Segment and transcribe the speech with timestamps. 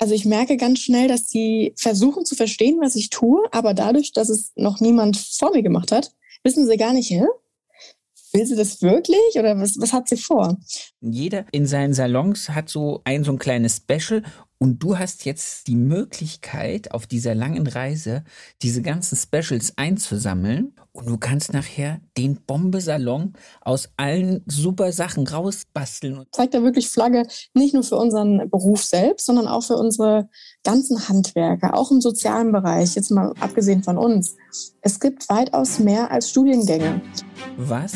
[0.00, 4.12] Also ich merke ganz schnell, dass sie versuchen zu verstehen, was ich tue, aber dadurch,
[4.12, 7.26] dass es noch niemand vor mir gemacht hat, wissen sie gar nicht, hä?
[8.32, 10.56] Will sie das wirklich oder was, was hat sie vor?
[11.00, 14.22] Jeder in seinen Salons hat so ein so ein kleines Special
[14.62, 18.24] und du hast jetzt die Möglichkeit, auf dieser langen Reise
[18.60, 26.26] diese ganzen Specials einzusammeln und du kannst nachher den Bombe-Salon aus allen super Sachen rausbasteln.
[26.32, 30.28] Zeigt da wirklich Flagge nicht nur für unseren Beruf selbst, sondern auch für unsere
[30.62, 34.36] ganzen Handwerker, auch im sozialen Bereich, jetzt mal abgesehen von uns.
[34.82, 37.00] Es gibt weitaus mehr als Studiengänge.
[37.56, 37.94] Was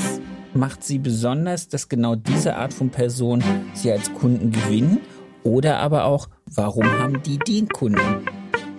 [0.54, 5.00] macht sie besonders, dass genau diese Art von Person sie als Kunden gewinnen?
[5.44, 8.26] Oder aber auch, warum haben die den Kunden?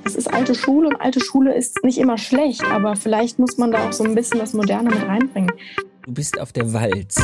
[0.04, 3.72] Es ist alte Schule und alte Schule ist nicht immer schlecht, aber vielleicht muss man
[3.72, 5.52] da auch so ein bisschen das Moderne mit reinbringen.
[6.06, 7.18] Du bist auf der Walz.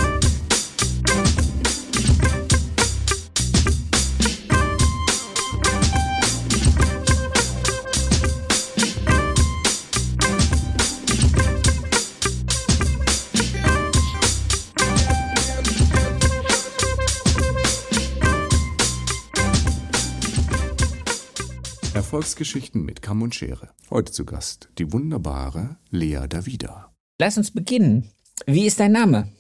[22.11, 23.69] Erfolgsgeschichten mit Kamm und Schere.
[23.89, 26.93] Heute zu Gast die wunderbare Lea Davida.
[27.17, 28.11] Lass uns beginnen.
[28.45, 29.31] Wie ist dein Name?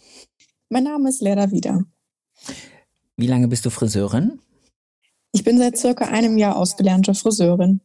[0.69, 1.83] Mein Name ist Lea Davida.
[3.17, 4.39] Wie lange bist du Friseurin?
[5.33, 7.81] Ich bin seit circa einem Jahr ausgelernte Friseurin.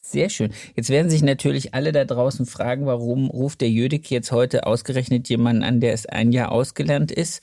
[0.00, 0.54] Sehr schön.
[0.74, 5.28] Jetzt werden sich natürlich alle da draußen fragen, warum ruft der Jödik jetzt heute ausgerechnet
[5.28, 7.42] jemanden an, der erst ein Jahr ausgelernt ist.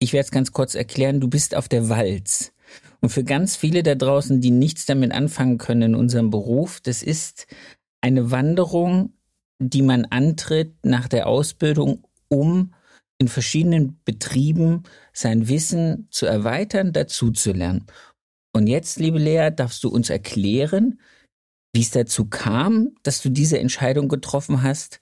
[0.00, 1.20] Ich werde es ganz kurz erklären.
[1.20, 2.53] Du bist auf der Walz.
[3.00, 7.02] Und für ganz viele da draußen, die nichts damit anfangen können in unserem Beruf, das
[7.02, 7.46] ist
[8.00, 9.12] eine Wanderung,
[9.58, 12.74] die man antritt nach der Ausbildung, um
[13.18, 17.86] in verschiedenen Betrieben sein Wissen zu erweitern, dazuzulernen.
[18.52, 21.00] Und jetzt, liebe Lea, darfst du uns erklären,
[21.74, 25.00] wie es dazu kam, dass du diese Entscheidung getroffen hast,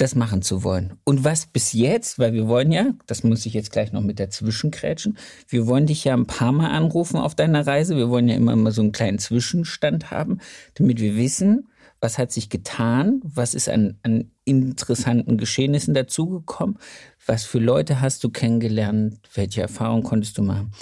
[0.00, 0.94] das machen zu wollen.
[1.04, 4.18] Und was bis jetzt, weil wir wollen ja, das muss ich jetzt gleich noch mit
[4.18, 5.18] dazwischen krätschen,
[5.48, 7.96] wir wollen dich ja ein paar Mal anrufen auf deiner Reise.
[7.96, 10.40] Wir wollen ja immer mal so einen kleinen Zwischenstand haben,
[10.74, 11.68] damit wir wissen,
[12.00, 16.78] was hat sich getan, was ist an, an interessanten Geschehnissen dazugekommen,
[17.26, 20.72] was für Leute hast du kennengelernt, welche Erfahrungen konntest du machen.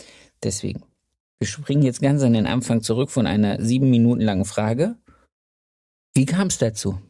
[0.45, 0.85] Deswegen,
[1.41, 4.95] wir springen jetzt ganz an den Anfang zurück von einer sieben Minuten langen Frage.
[6.15, 7.00] Wie kam es dazu?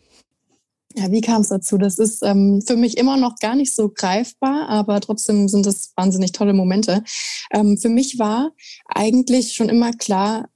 [0.99, 1.79] Ja, wie kam es dazu?
[1.79, 5.93] Das ist ähm, für mich immer noch gar nicht so greifbar, aber trotzdem sind es
[5.95, 7.05] wahnsinnig tolle Momente.
[7.53, 8.51] Ähm, für mich war
[8.87, 10.49] eigentlich schon immer klar,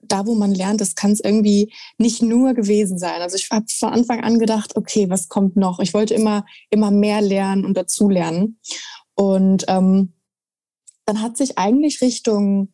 [0.00, 3.20] da wo man lernt, das kann es irgendwie nicht nur gewesen sein.
[3.20, 5.78] Also ich habe von Anfang an gedacht, okay, was kommt noch?
[5.78, 8.58] Ich wollte immer, immer mehr lernen und dazulernen.
[9.14, 10.14] Und ähm,
[11.04, 12.72] dann hat sich eigentlich Richtung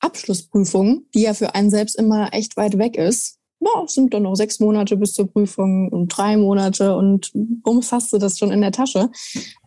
[0.00, 4.22] Abschlussprüfung, die ja für einen selbst immer echt weit weg ist, ja, es sind dann
[4.22, 8.52] noch sechs Monate bis zur Prüfung und drei Monate und bums hast du das schon
[8.52, 9.10] in der Tasche.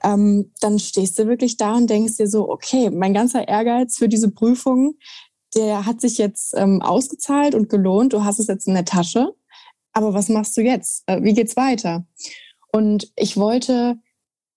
[0.04, 4.08] Ähm, dann stehst du wirklich da und denkst dir so, okay, mein ganzer Ehrgeiz für
[4.08, 4.96] diese Prüfung,
[5.56, 8.14] der hat sich jetzt ähm, ausgezahlt und gelohnt.
[8.14, 9.34] Du hast es jetzt in der Tasche.
[9.94, 11.04] Aber was machst du jetzt?
[11.08, 12.06] Äh, wie geht's weiter?
[12.72, 13.98] Und ich wollte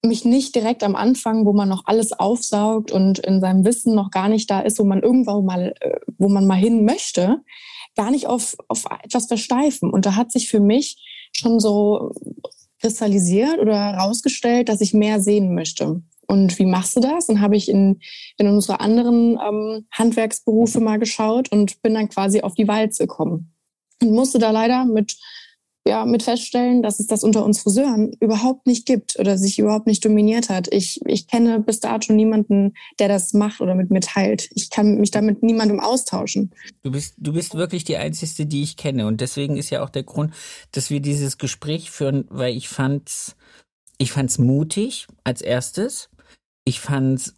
[0.04, 4.10] mich nicht direkt am Anfang, wo man noch alles aufsaugt und in seinem Wissen noch
[4.10, 7.42] gar nicht da ist, wo man irgendwann mal, äh, wo man mal hin möchte,
[7.96, 9.90] gar nicht auf, auf etwas versteifen.
[9.90, 12.12] Und da hat sich für mich schon so
[12.80, 16.02] kristallisiert oder herausgestellt, dass ich mehr sehen möchte.
[16.26, 17.26] Und wie machst du das?
[17.26, 18.00] Dann habe ich in,
[18.38, 23.52] in unsere anderen ähm, Handwerksberufe mal geschaut und bin dann quasi auf die Walze gekommen.
[24.02, 25.16] Und musste da leider mit
[25.86, 29.86] ja, mit feststellen, dass es das unter uns Friseuren überhaupt nicht gibt oder sich überhaupt
[29.86, 30.72] nicht dominiert hat.
[30.72, 34.48] Ich, ich kenne bis dato niemanden, der das macht oder mit mir teilt.
[34.54, 36.52] Ich kann mich damit niemandem austauschen.
[36.82, 39.06] Du bist, du bist wirklich die Einzige, die ich kenne.
[39.06, 40.32] Und deswegen ist ja auch der Grund,
[40.72, 43.36] dass wir dieses Gespräch führen, weil ich fand's,
[43.98, 46.08] ich fand's mutig als erstes.
[46.64, 47.36] Ich fand's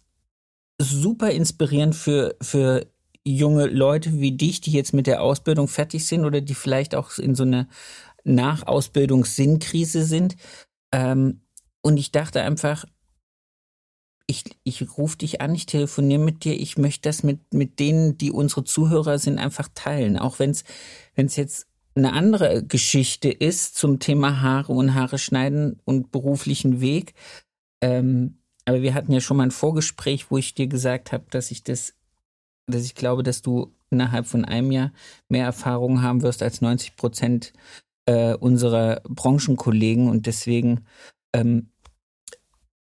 [0.79, 2.87] super inspirierend für, für
[3.27, 7.17] junge Leute wie dich, die jetzt mit der Ausbildung fertig sind oder die vielleicht auch
[7.17, 7.67] in so eine
[8.27, 10.35] nach Ausbildungsinnkrise sind.
[10.91, 11.41] Ähm,
[11.81, 12.85] und ich dachte einfach,
[14.27, 18.17] ich, ich rufe dich an, ich telefoniere mit dir, ich möchte das mit, mit denen,
[18.17, 20.17] die unsere Zuhörer sind, einfach teilen.
[20.17, 26.11] Auch wenn es jetzt eine andere Geschichte ist zum Thema Haare und Haare schneiden und
[26.11, 27.13] beruflichen Weg.
[27.81, 31.51] Ähm, aber wir hatten ja schon mal ein Vorgespräch, wo ich dir gesagt habe, dass
[31.51, 31.95] ich das,
[32.67, 34.91] dass ich glaube, dass du innerhalb von einem Jahr
[35.29, 37.53] mehr Erfahrung haben wirst als 90 Prozent
[38.07, 40.85] äh, unserer Branchenkollegen und deswegen,
[41.33, 41.69] ähm,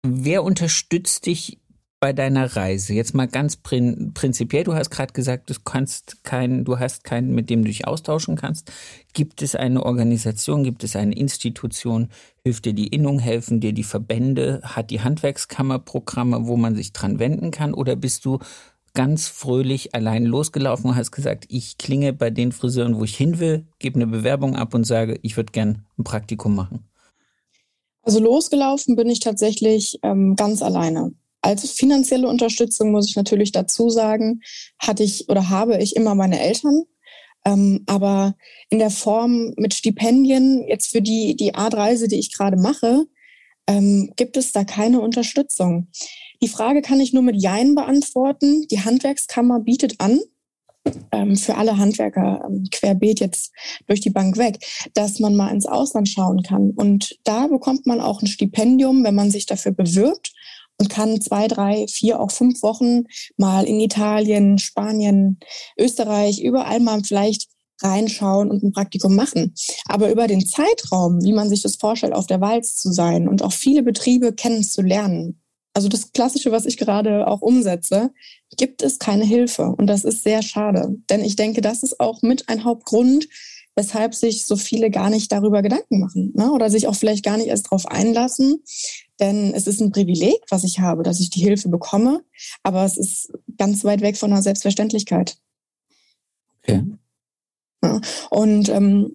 [0.03, 1.59] wer unterstützt dich
[2.01, 2.95] bei deiner Reise?
[2.95, 7.35] Jetzt mal ganz prin prinzipiell, du hast gerade gesagt, du kannst keinen, du hast keinen,
[7.35, 8.73] mit dem du dich austauschen kannst.
[9.13, 12.09] Gibt es eine Organisation, gibt es eine Institution,
[12.45, 16.93] hilft dir die Innung, helfen dir die Verbände, hat die Handwerkskammer Programme, wo man sich
[16.93, 18.39] dran wenden kann oder bist du
[18.97, 23.39] ganz fröhlich allein losgelaufen und hast gesagt, ich klinge bei den Friseuren, wo ich hin
[23.39, 26.89] will, gebe eine Bewerbung ab und sage, ich würde gern ein Praktikum machen?
[28.03, 31.13] Also losgelaufen bin ich tatsächlich ähm, ganz alleine.
[31.43, 34.41] Als finanzielle Unterstützung muss ich natürlich dazu sagen,
[34.79, 36.85] hatte ich oder habe ich immer meine Eltern.
[37.45, 38.35] Ähm, aber
[38.71, 43.07] in der Form mit Stipendien, jetzt für die, die Art Reise, die ich gerade mache,
[43.67, 45.89] ähm, gibt es da keine Unterstützung.
[46.43, 48.67] Die Frage kann ich nur mit Jein beantworten.
[48.69, 50.21] Die Handwerkskammer bietet an,
[51.13, 53.53] ähm, für alle Handwerker ähm, querbeet jetzt
[53.87, 54.59] durch die Bank weg,
[54.95, 56.71] dass man mal ins Ausland schauen kann.
[56.71, 60.33] Und da bekommt man auch ein Stipendium, wenn man sich dafür bewirbt
[60.79, 63.05] und kann zwei, drei, vier, auch fünf Wochen
[63.37, 65.39] mal in Italien, Spanien,
[65.79, 67.49] Österreich, überall mal vielleicht
[67.83, 69.55] reinschauen und ein Praktikum machen.
[69.87, 73.43] Aber über den Zeitraum, wie man sich das vorstellt, auf der Walz zu sein und
[73.43, 75.43] auch viele Betriebe kennenzulernen,
[75.77, 78.11] also das Klassische, was ich gerade auch umsetze,
[78.57, 79.75] gibt es keine Hilfe.
[79.77, 80.97] Und das ist sehr schade.
[81.11, 83.29] Denn ich denke, das ist auch mit ein Hauptgrund,
[83.75, 86.51] weshalb sich so viele gar nicht darüber Gedanken machen ne?
[86.51, 88.65] oder sich auch vielleicht gar nicht erst darauf einlassen.
[89.21, 92.25] Denn es ist ein Privileg, was ich habe, dass ich die Hilfe bekomme,
[92.63, 95.37] aber es ist ganz weit weg von einer Selbstverständlichkeit.
[96.63, 96.85] Okay.
[97.85, 98.01] Ja.
[98.31, 99.15] Und ähm,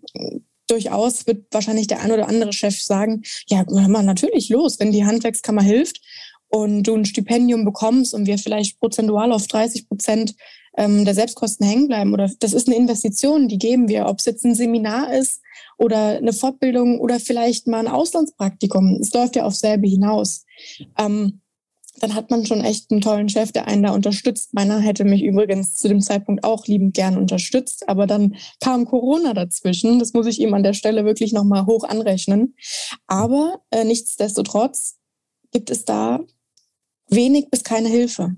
[0.68, 4.92] durchaus wird wahrscheinlich der ein oder andere Chef sagen, ja, hör mal, natürlich los, wenn
[4.92, 6.02] die Handwerkskammer hilft
[6.52, 10.36] und du ein Stipendium bekommst und wir vielleicht prozentual auf 30 Prozent
[10.78, 14.26] ähm, der Selbstkosten hängen bleiben oder das ist eine Investition, die geben wir, ob es
[14.26, 15.42] jetzt ein Seminar ist
[15.78, 18.98] oder eine Fortbildung oder vielleicht mal ein Auslandspraktikum.
[19.02, 20.46] Es läuft ja auf selbe hinaus.
[20.98, 21.42] Ähm,
[22.00, 24.54] dann hat man schon echt einen tollen Chef, der einen da unterstützt.
[24.54, 29.34] Meiner hätte mich übrigens zu dem Zeitpunkt auch liebend gern unterstützt, aber dann kam Corona
[29.34, 30.00] dazwischen.
[30.00, 32.56] Das muss ich ihm an der Stelle wirklich nochmal hoch anrechnen.
[33.08, 34.98] Aber äh, nichtsdestotrotz
[35.52, 36.22] gibt es da
[37.12, 38.36] wenig bis keine Hilfe.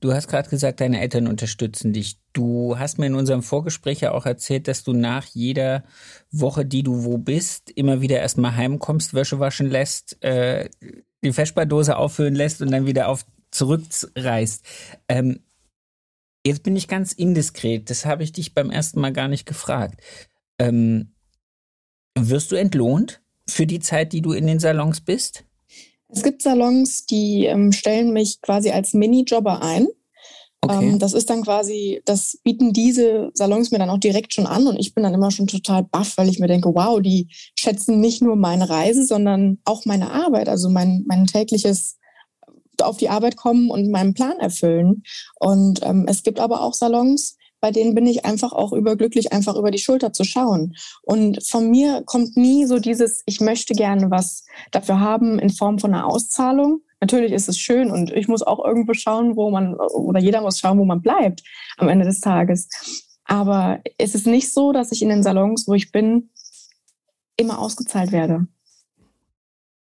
[0.00, 2.18] Du hast gerade gesagt, deine Eltern unterstützen dich.
[2.32, 5.84] Du hast mir in unserem Vorgespräch ja auch erzählt, dass du nach jeder
[6.30, 10.70] Woche, die du wo bist, immer wieder erstmal heimkommst, Wäsche waschen lässt, äh,
[11.22, 14.64] die Feschbardose auffüllen lässt und dann wieder auf zurückreist.
[15.08, 15.40] Ähm,
[16.46, 17.90] jetzt bin ich ganz indiskret.
[17.90, 20.00] Das habe ich dich beim ersten Mal gar nicht gefragt.
[20.58, 21.14] Ähm,
[22.18, 25.44] wirst du entlohnt für die Zeit, die du in den Salons bist?
[26.12, 29.86] Es gibt Salons, die ähm, stellen mich quasi als Minijobber ein.
[30.62, 30.88] Okay.
[30.88, 34.66] Ähm, das ist dann quasi, das bieten diese Salons mir dann auch direkt schon an
[34.66, 37.28] und ich bin dann immer schon total baff, weil ich mir denke, wow, die
[37.58, 41.96] schätzen nicht nur meine Reise, sondern auch meine Arbeit, also mein, mein tägliches
[42.82, 45.02] auf die Arbeit kommen und meinen Plan erfüllen.
[45.38, 49.56] Und ähm, es gibt aber auch Salons, bei denen bin ich einfach auch überglücklich, einfach
[49.56, 50.74] über die Schulter zu schauen.
[51.02, 55.78] Und von mir kommt nie so dieses, ich möchte gerne was dafür haben in Form
[55.78, 56.80] von einer Auszahlung.
[57.00, 60.58] Natürlich ist es schön und ich muss auch irgendwo schauen, wo man, oder jeder muss
[60.58, 61.42] schauen, wo man bleibt
[61.78, 62.68] am Ende des Tages.
[63.24, 66.30] Aber es ist nicht so, dass ich in den Salons, wo ich bin,
[67.36, 68.46] immer ausgezahlt werde.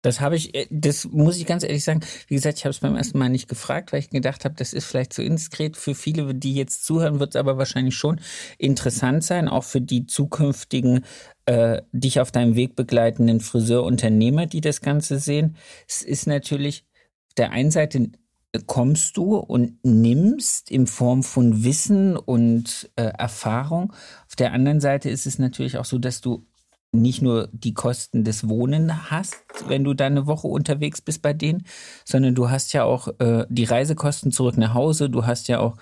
[0.04, 2.00] Das habe ich, äh, das muss ich ganz ehrlich sagen.
[2.28, 4.74] Wie gesagt, ich habe es beim ersten Mal nicht gefragt, weil ich gedacht habe, das
[4.74, 5.78] ist vielleicht zu indiskret.
[5.78, 8.20] Für viele, die jetzt zuhören, wird es aber wahrscheinlich schon
[8.58, 11.04] interessant sein, auch für die zukünftigen
[11.46, 15.56] äh, dich auf deinem Weg begleitenden Friseurunternehmer, die das Ganze sehen.
[15.88, 16.84] Es ist natürlich
[17.28, 18.10] auf der einen Seite
[18.66, 23.92] kommst du und nimmst in Form von Wissen und äh, Erfahrung.
[24.28, 26.46] Auf der anderen Seite ist es natürlich auch so, dass du
[26.94, 31.32] nicht nur die Kosten des Wohnen hast, wenn du da eine Woche unterwegs bist bei
[31.32, 31.64] denen,
[32.04, 35.76] sondern du hast ja auch äh, die Reisekosten zurück nach Hause, du hast ja auch,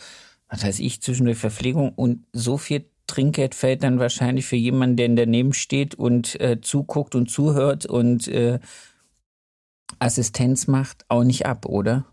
[0.49, 5.09] was weiß ich, zwischendurch Verpflegung und so viel Trinkgeld fällt dann wahrscheinlich für jemanden, der
[5.09, 8.59] daneben steht und äh, zuguckt und zuhört und äh,
[9.99, 12.07] Assistenz macht, auch nicht ab, oder?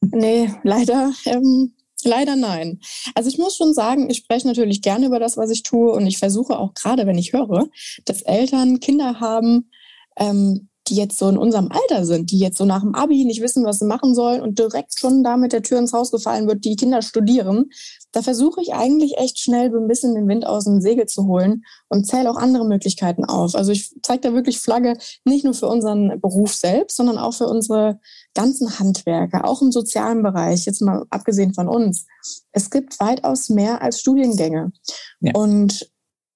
[0.00, 1.72] Nee, leider ähm,
[2.06, 2.80] Leider nein.
[3.14, 6.06] Also ich muss schon sagen, ich spreche natürlich gerne über das, was ich tue und
[6.06, 7.66] ich versuche auch gerade, wenn ich höre,
[8.04, 9.70] dass Eltern Kinder haben,
[10.16, 13.42] ähm, die jetzt so in unserem Alter sind, die jetzt so nach dem Abi nicht
[13.42, 16.46] wissen, was sie machen sollen und direkt schon da mit der Tür ins Haus gefallen
[16.46, 17.70] wird, die Kinder studieren,
[18.12, 21.26] da versuche ich eigentlich echt schnell so ein bisschen den Wind aus dem Segel zu
[21.26, 23.54] holen und zähle auch andere Möglichkeiten auf.
[23.54, 27.46] Also ich zeige da wirklich Flagge nicht nur für unseren Beruf selbst, sondern auch für
[27.46, 28.00] unsere
[28.34, 32.06] ganzen Handwerker, auch im sozialen Bereich, jetzt mal abgesehen von uns.
[32.52, 34.72] Es gibt weitaus mehr als Studiengänge.
[35.20, 35.32] Ja.
[35.34, 35.90] Und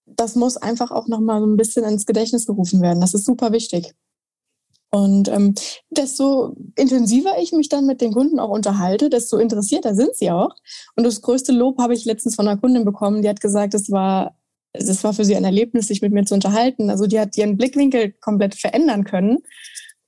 [0.07, 3.00] das muss einfach auch nochmal so ein bisschen ins Gedächtnis gerufen werden.
[3.00, 3.95] Das ist super wichtig.
[4.92, 5.54] Und ähm,
[5.90, 10.54] desto intensiver ich mich dann mit den Kunden auch unterhalte, desto interessierter sind sie auch.
[10.97, 13.90] Und das größte Lob habe ich letztens von einer Kundin bekommen, die hat gesagt, es
[13.90, 14.37] war,
[14.73, 16.90] es war für sie ein Erlebnis, sich mit mir zu unterhalten.
[16.90, 19.38] Also die hat ihren Blickwinkel komplett verändern können.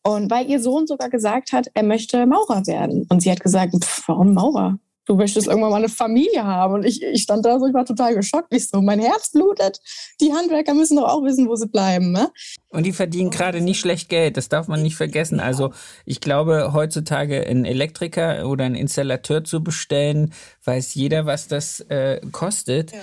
[0.05, 3.07] Und weil ihr Sohn sogar gesagt hat, er möchte Maurer werden.
[3.09, 4.79] Und sie hat gesagt, pff, warum Maurer?
[5.07, 6.75] Du möchtest irgendwann mal eine Familie haben.
[6.75, 8.55] Und ich, ich stand da so, ich war total geschockt.
[8.55, 9.81] Ich so, mein Herz blutet.
[10.21, 12.13] Die Handwerker müssen doch auch wissen, wo sie bleiben.
[12.13, 12.31] Ne?
[12.69, 14.37] Und die verdienen gerade nicht schlecht Geld.
[14.37, 15.41] Das darf man nicht vergessen.
[15.41, 15.73] Also
[16.05, 20.33] ich glaube, heutzutage einen Elektriker oder einen Installateur zu bestellen,
[20.65, 22.93] weiß jeder, was das äh, kostet.
[22.93, 22.99] Ja.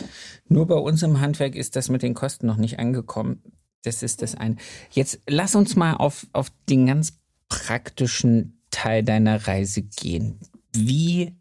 [0.47, 3.43] Nur bei uns im Handwerk ist das mit den Kosten noch nicht angekommen.
[3.83, 4.57] Das ist das eine.
[4.91, 10.39] Jetzt lass uns mal auf, auf den ganz praktischen Teil deiner Reise gehen.
[10.75, 11.38] Wie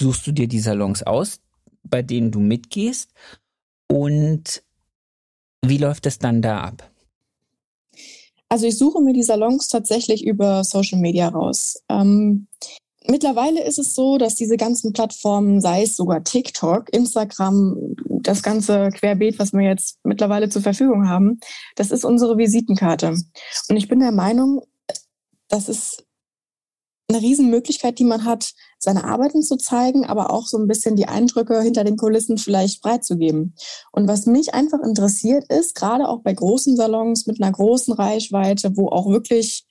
[0.00, 1.40] suchst du dir die Salons aus,
[1.84, 3.10] bei denen du mitgehst
[3.88, 4.62] und
[5.64, 6.90] wie läuft es dann da ab?
[8.48, 11.82] Also ich suche mir die Salons tatsächlich über Social Media raus.
[11.88, 12.48] Ähm,
[13.06, 17.76] mittlerweile ist es so, dass diese ganzen Plattformen, sei es sogar TikTok, Instagram,
[18.06, 21.38] das ganze Querbeet, was wir jetzt mittlerweile zur Verfügung haben,
[21.76, 23.14] das ist unsere Visitenkarte.
[23.68, 24.62] Und ich bin der Meinung,
[25.48, 26.04] das ist
[27.10, 31.06] eine Riesenmöglichkeit, die man hat, seine Arbeiten zu zeigen, aber auch so ein bisschen die
[31.06, 33.54] Eindrücke hinter den Kulissen vielleicht freizugeben.
[33.92, 38.76] Und was mich einfach interessiert ist, gerade auch bei großen Salons mit einer großen Reichweite,
[38.76, 39.66] wo auch wirklich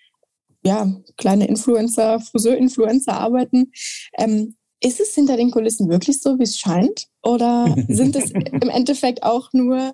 [0.64, 3.72] ja, kleine Influencer, Friseur-Influencer arbeiten,
[4.18, 7.08] ähm, ist es hinter den Kulissen wirklich so, wie es scheint?
[7.24, 9.94] Oder sind es im Endeffekt auch nur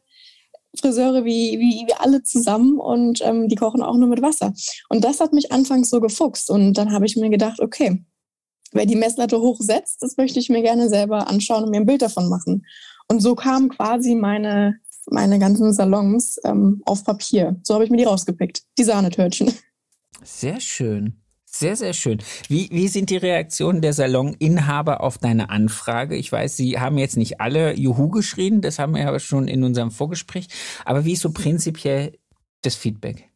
[0.75, 4.53] Friseure wie, wie wir alle zusammen und ähm, die kochen auch nur mit Wasser.
[4.89, 6.49] Und das hat mich anfangs so gefuchst.
[6.49, 8.03] Und dann habe ich mir gedacht, okay,
[8.71, 12.01] wer die Messlatte hochsetzt, das möchte ich mir gerne selber anschauen und mir ein Bild
[12.01, 12.65] davon machen.
[13.07, 17.59] Und so kamen quasi meine, meine ganzen Salons ähm, auf Papier.
[17.63, 19.51] So habe ich mir die rausgepickt, die Sahnetörtchen.
[20.23, 21.24] Sehr schön.
[21.57, 22.21] Sehr, sehr schön.
[22.49, 26.17] Wie, wie sind die Reaktionen der Saloninhaber auf deine Anfrage?
[26.17, 29.63] Ich weiß, sie haben jetzt nicht alle Juhu geschrien, das haben wir ja schon in
[29.63, 30.47] unserem Vorgespräch.
[30.83, 32.17] Aber wie ist so prinzipiell
[32.61, 33.29] das Feedback?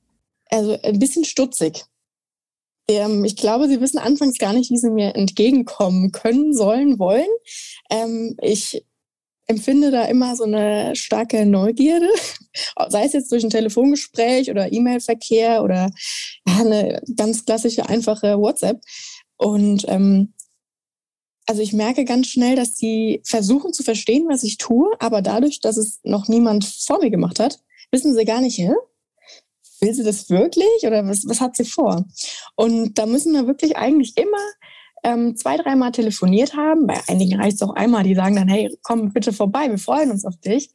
[0.49, 1.85] Also ein bisschen stutzig.
[2.89, 7.29] Ähm, ich glaube, sie wissen anfangs gar nicht, wie sie mir entgegenkommen können, sollen, wollen.
[7.89, 8.83] Ähm, ich
[9.49, 12.07] empfinde da immer so eine starke Neugierde,
[12.89, 15.89] sei es jetzt durch ein Telefongespräch oder E-Mail-Verkehr oder
[16.45, 18.79] eine ganz klassische, einfache WhatsApp.
[19.37, 20.33] Und ähm,
[21.47, 25.59] also ich merke ganz schnell, dass sie versuchen zu verstehen, was ich tue, aber dadurch,
[25.61, 27.59] dass es noch niemand vor mir gemacht hat,
[27.91, 28.71] wissen sie gar nicht, hä?
[29.81, 32.05] will sie das wirklich oder was, was hat sie vor?
[32.55, 34.37] Und da müssen wir wirklich eigentlich immer
[35.03, 36.87] ähm, zwei, dreimal telefoniert haben.
[36.87, 40.11] Bei einigen reicht es auch einmal, die sagen dann, hey, komm bitte vorbei, wir freuen
[40.11, 40.71] uns auf dich.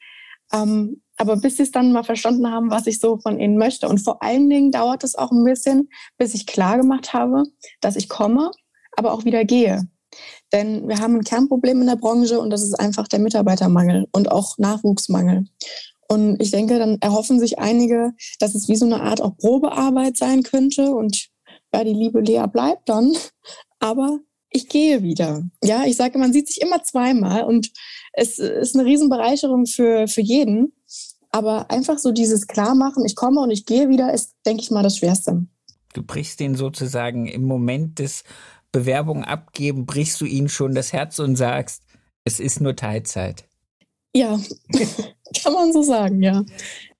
[0.52, 3.88] Ähm, aber bis sie es dann mal verstanden haben, was ich so von ihnen möchte.
[3.88, 5.88] Und vor allen Dingen dauert es auch ein bisschen,
[6.18, 7.44] bis ich klar gemacht habe,
[7.80, 8.50] dass ich komme,
[8.96, 9.88] aber auch wieder gehe.
[10.52, 14.30] Denn wir haben ein Kernproblem in der Branche und das ist einfach der Mitarbeitermangel und
[14.30, 15.46] auch Nachwuchsmangel.
[16.08, 20.16] Und ich denke, dann erhoffen sich einige, dass es wie so eine Art auch Probearbeit
[20.16, 21.28] sein könnte und
[21.72, 23.12] ja, die liebe Lea bleibt dann
[23.84, 25.42] aber ich gehe wieder.
[25.62, 27.70] Ja, ich sage, man sieht sich immer zweimal und
[28.14, 30.72] es ist eine Riesenbereicherung für, für jeden.
[31.30, 34.82] Aber einfach so dieses Klarmachen, ich komme und ich gehe wieder, ist, denke ich mal,
[34.82, 35.46] das Schwerste.
[35.92, 38.24] Du brichst den sozusagen im Moment des
[38.72, 41.82] Bewerbung abgeben, brichst du ihnen schon das Herz und sagst,
[42.24, 43.44] es ist nur Teilzeit.
[44.16, 44.40] Ja,
[45.42, 46.42] kann man so sagen, ja.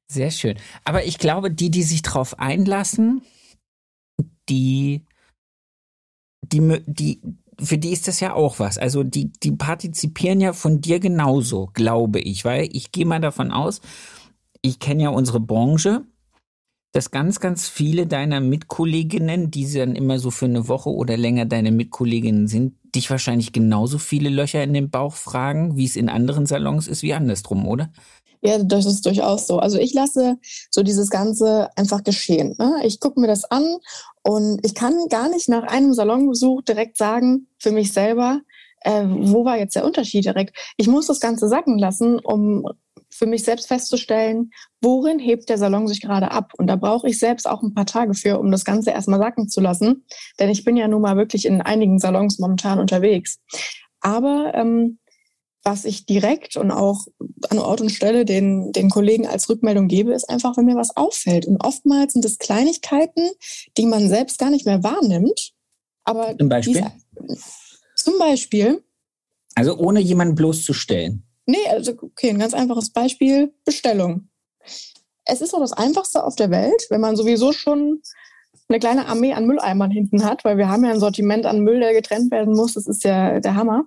[0.06, 0.58] Sehr schön.
[0.84, 3.22] Aber ich glaube, die, die sich darauf einlassen,
[4.50, 5.06] die
[6.52, 7.20] die, die,
[7.60, 8.78] für die ist das ja auch was.
[8.78, 13.50] Also die, die partizipieren ja von dir genauso, glaube ich, weil ich gehe mal davon
[13.50, 13.80] aus,
[14.62, 16.02] ich kenne ja unsere Branche,
[16.92, 21.44] dass ganz, ganz viele deiner Mitkolleginnen, die dann immer so für eine Woche oder länger
[21.44, 26.08] deine Mitkolleginnen sind, dich wahrscheinlich genauso viele Löcher in den Bauch fragen, wie es in
[26.08, 27.92] anderen Salons ist, wie andersrum, oder?
[28.44, 29.58] Ja, das ist durchaus so.
[29.58, 30.36] Also ich lasse
[30.70, 32.54] so dieses Ganze einfach geschehen.
[32.58, 32.82] Ne?
[32.84, 33.78] Ich gucke mir das an
[34.22, 38.42] und ich kann gar nicht nach einem Salonbesuch direkt sagen, für mich selber,
[38.82, 40.54] äh, wo war jetzt der Unterschied direkt.
[40.76, 42.68] Ich muss das Ganze sacken lassen, um
[43.08, 44.50] für mich selbst festzustellen,
[44.82, 46.52] worin hebt der Salon sich gerade ab.
[46.58, 49.48] Und da brauche ich selbst auch ein paar Tage für, um das Ganze erstmal sacken
[49.48, 50.04] zu lassen.
[50.38, 53.40] Denn ich bin ja nun mal wirklich in einigen Salons momentan unterwegs.
[54.00, 54.98] Aber ähm,
[55.64, 57.06] was ich direkt und auch
[57.49, 60.97] an Ort und Stelle den, den Kollegen als Rückmeldung gebe, ist einfach, wenn mir was
[60.97, 61.47] auffällt.
[61.47, 63.30] Und oftmals sind es Kleinigkeiten,
[63.78, 65.52] die man selbst gar nicht mehr wahrnimmt.
[66.04, 66.85] Aber zum Beispiel?
[67.97, 68.85] zum Beispiel.
[69.54, 71.26] Also ohne jemanden bloßzustellen.
[71.47, 74.28] Nee, also okay, ein ganz einfaches Beispiel, Bestellung.
[75.25, 78.02] Es ist doch das Einfachste auf der Welt, wenn man sowieso schon
[78.68, 81.80] eine kleine Armee an Mülleimern hinten hat, weil wir haben ja ein Sortiment an Müll,
[81.80, 82.75] der getrennt werden muss.
[82.75, 83.85] Das ist ja der Hammer.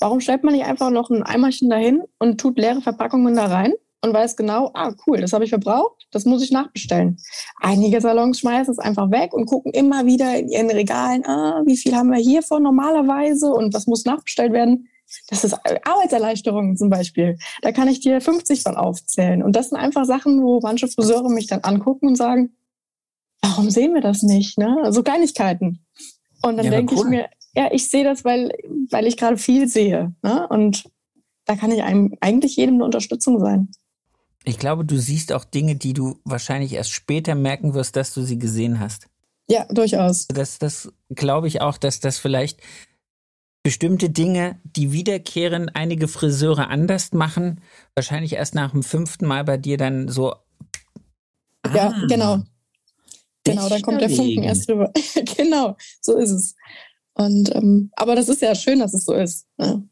[0.00, 3.72] Warum stellt man nicht einfach noch ein Eimerchen dahin und tut leere Verpackungen da rein
[4.02, 7.18] und weiß genau, ah cool, das habe ich verbraucht, das muss ich nachbestellen.
[7.60, 11.76] Einige Salons schmeißen es einfach weg und gucken immer wieder in ihren Regalen, ah, wie
[11.76, 14.88] viel haben wir hiervon normalerweise und was muss nachbestellt werden.
[15.28, 15.54] Das ist
[15.84, 17.38] Arbeitserleichterung zum Beispiel.
[17.62, 19.42] Da kann ich dir 50 von aufzählen.
[19.42, 22.56] Und das sind einfach Sachen, wo manche Friseure mich dann angucken und sagen,
[23.42, 24.58] warum sehen wir das nicht?
[24.58, 24.92] Ne?
[24.92, 25.84] So Kleinigkeiten.
[26.42, 27.04] Und dann ja, denke cool.
[27.04, 28.52] ich mir, ja, ich sehe das, weil,
[28.90, 30.14] weil ich gerade viel sehe.
[30.22, 30.46] Ne?
[30.48, 30.84] Und
[31.46, 33.70] da kann ich einem, eigentlich jedem eine Unterstützung sein.
[34.44, 38.22] Ich glaube, du siehst auch Dinge, die du wahrscheinlich erst später merken wirst, dass du
[38.22, 39.08] sie gesehen hast.
[39.48, 40.26] Ja, durchaus.
[40.28, 42.60] Das, das glaube ich auch, dass das vielleicht
[43.62, 47.60] bestimmte Dinge, die wiederkehren, einige Friseure anders machen,
[47.96, 50.34] wahrscheinlich erst nach dem fünften Mal bei dir dann so.
[51.74, 52.42] Ja, ah, genau.
[53.50, 54.92] Genau, dann kommt der Funken erst rüber.
[55.36, 56.54] genau, so ist es.
[57.14, 59.46] Und ähm, aber das ist ja schön, dass es so ist.
[59.58, 59.82] Ja.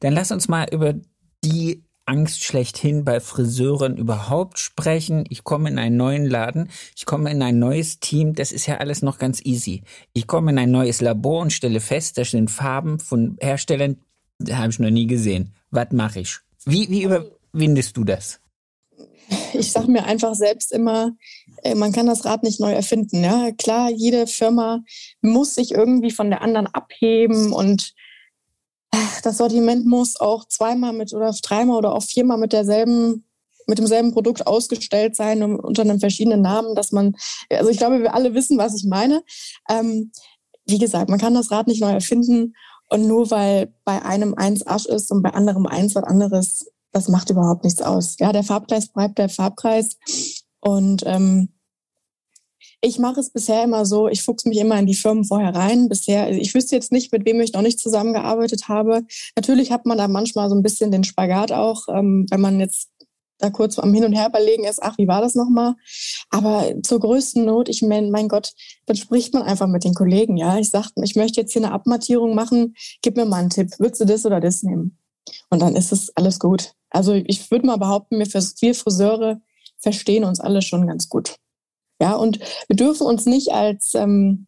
[0.00, 0.94] Dann lass uns mal über
[1.44, 5.24] die Angst schlechthin bei Friseuren überhaupt sprechen.
[5.28, 8.78] Ich komme in einen neuen Laden, ich komme in ein neues Team, das ist ja
[8.78, 9.82] alles noch ganz easy.
[10.12, 13.98] Ich komme in ein neues Labor und stelle fest, da sind Farben von Herstellern,
[14.38, 15.52] die habe ich noch nie gesehen.
[15.70, 16.38] Was mache ich?
[16.64, 18.39] Wie, wie überwindest du das?
[19.54, 21.12] Ich sage mir einfach selbst immer,
[21.62, 23.22] äh, man kann das Rad nicht neu erfinden.
[23.22, 24.82] Ja, klar, jede Firma
[25.20, 27.94] muss sich irgendwie von der anderen abheben und
[29.22, 33.24] das Sortiment muss auch zweimal mit oder dreimal oder auch viermal mit derselben
[33.66, 37.14] mit demselben Produkt ausgestellt sein unter einem verschiedenen Namen, dass man,
[37.50, 39.22] also ich glaube, wir alle wissen, was ich meine.
[39.70, 40.10] Ähm,
[40.66, 42.54] wie gesagt, man kann das Rad nicht neu erfinden
[42.88, 47.08] und nur weil bei einem eins Asch ist und bei anderem eins was anderes, das
[47.08, 48.16] macht überhaupt nichts aus.
[48.18, 49.96] Ja, der Farbkreis bleibt der Farbkreis
[50.60, 51.48] und ähm,
[52.82, 55.88] ich mache es bisher immer so, ich fuchse mich immer in die Firmen vorher rein.
[55.88, 59.02] Bisher, also ich wüsste jetzt nicht, mit wem ich noch nicht zusammengearbeitet habe.
[59.36, 62.88] Natürlich hat man da manchmal so ein bisschen den Spagat auch, ähm, wenn man jetzt
[63.38, 65.74] da kurz am Hin und Her überlegen ist, ach, wie war das nochmal?
[66.30, 68.52] Aber zur größten Not, ich meine, mein Gott,
[68.86, 70.58] dann spricht man einfach mit den Kollegen, ja.
[70.58, 74.00] Ich sage, ich möchte jetzt hier eine Abmattierung machen, gib mir mal einen Tipp, würdest
[74.00, 74.98] du das oder das nehmen?
[75.48, 76.74] Und dann ist es alles gut.
[76.90, 79.40] Also ich würde mal behaupten, wir, Friseure
[79.78, 81.36] verstehen uns alle schon ganz gut.
[82.00, 84.46] Ja, und wir dürfen uns nicht als, ähm,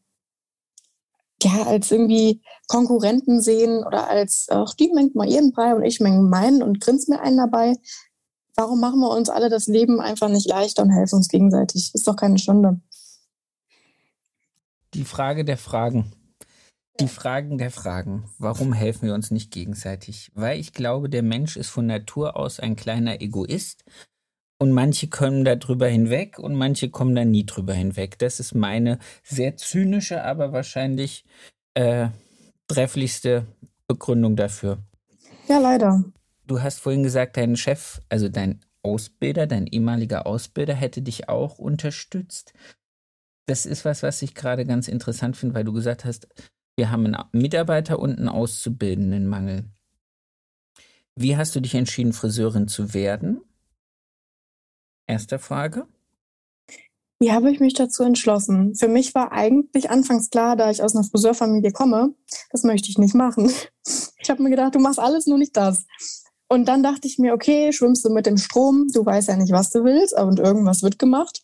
[1.42, 6.00] ja, als irgendwie Konkurrenten sehen oder als, ach, die mengt mal ihren Brei und ich
[6.00, 7.74] meng meinen und grinst mir einen dabei.
[8.54, 11.90] Warum machen wir uns alle das Leben einfach nicht leichter und helfen uns gegenseitig?
[11.94, 12.80] Ist doch keine Stunde.
[14.94, 16.12] Die Frage der Fragen.
[17.00, 18.24] Die Fragen der Fragen.
[18.38, 20.30] Warum helfen wir uns nicht gegenseitig?
[20.34, 23.84] Weil ich glaube, der Mensch ist von Natur aus ein kleiner Egoist
[24.58, 28.18] und manche kommen da drüber hinweg und manche kommen da nie drüber hinweg.
[28.18, 31.24] Das ist meine sehr zynische, aber wahrscheinlich
[31.74, 32.10] äh,
[32.68, 33.46] trefflichste
[33.88, 34.78] Begründung dafür.
[35.48, 36.04] Ja, leider.
[36.46, 41.58] Du hast vorhin gesagt, dein Chef, also dein Ausbilder, dein ehemaliger Ausbilder hätte dich auch
[41.58, 42.52] unterstützt.
[43.46, 46.28] Das ist was, was ich gerade ganz interessant finde, weil du gesagt hast,
[46.76, 49.64] wir haben einen Mitarbeiter und einen Auszubildenden Mangel.
[51.14, 53.42] Wie hast du dich entschieden, Friseurin zu werden?
[55.06, 55.86] Erste Frage.
[57.20, 58.74] Wie habe ich mich dazu entschlossen?
[58.74, 62.14] Für mich war eigentlich anfangs klar, da ich aus einer Friseurfamilie komme,
[62.50, 63.50] das möchte ich nicht machen.
[64.24, 65.84] Ich habe mir gedacht, du machst alles, nur nicht das.
[66.46, 69.50] Und dann dachte ich mir, okay, schwimmst du mit dem Strom, du weißt ja nicht,
[69.50, 71.42] was du willst, und irgendwas wird gemacht.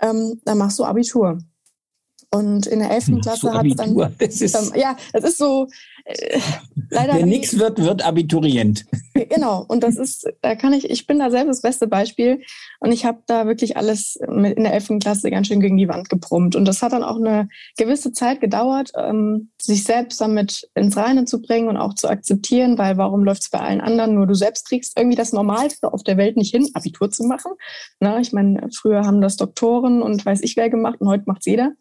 [0.00, 1.38] Ähm, dann machst du Abitur.
[2.32, 3.20] Und in der 11.
[3.22, 5.66] Klasse hat es dann, das ist, dann, Ja, das ist so.
[6.04, 6.38] Äh,
[6.88, 8.86] leider Wer nichts wird, wird Abiturient.
[9.28, 9.64] Genau.
[9.68, 12.42] Und das ist, da kann ich, ich bin da selbst das beste Beispiel.
[12.78, 15.00] Und ich habe da wirklich alles mit in der 11.
[15.00, 16.56] Klasse ganz schön gegen die Wand gebrummt.
[16.56, 21.24] Und das hat dann auch eine gewisse Zeit gedauert, ähm, sich selbst damit ins Reine
[21.24, 24.14] zu bringen und auch zu akzeptieren, weil warum läuft es bei allen anderen?
[24.14, 27.52] Nur du selbst kriegst irgendwie das Normalste auf der Welt nicht hin, Abitur zu machen.
[27.98, 31.46] Na, ich meine, früher haben das Doktoren und weiß ich wer gemacht und heute macht's
[31.46, 31.72] jeder.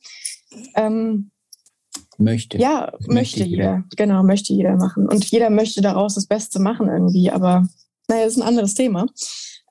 [0.75, 1.31] Ähm,
[2.17, 2.57] möchte.
[2.57, 3.49] Ja, möchte, möchte jeder.
[3.49, 3.83] jeder.
[3.95, 5.07] Genau, möchte jeder machen.
[5.07, 7.31] Und jeder möchte daraus das Beste machen irgendwie.
[7.31, 7.67] Aber
[8.07, 9.05] naja, das ist ein anderes Thema.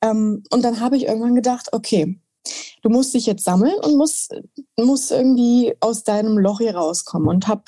[0.02, 2.20] Ähm, und dann habe ich irgendwann gedacht, okay,
[2.82, 4.34] du musst dich jetzt sammeln und musst,
[4.76, 7.28] musst irgendwie aus deinem Loch hier rauskommen.
[7.28, 7.62] Und habe,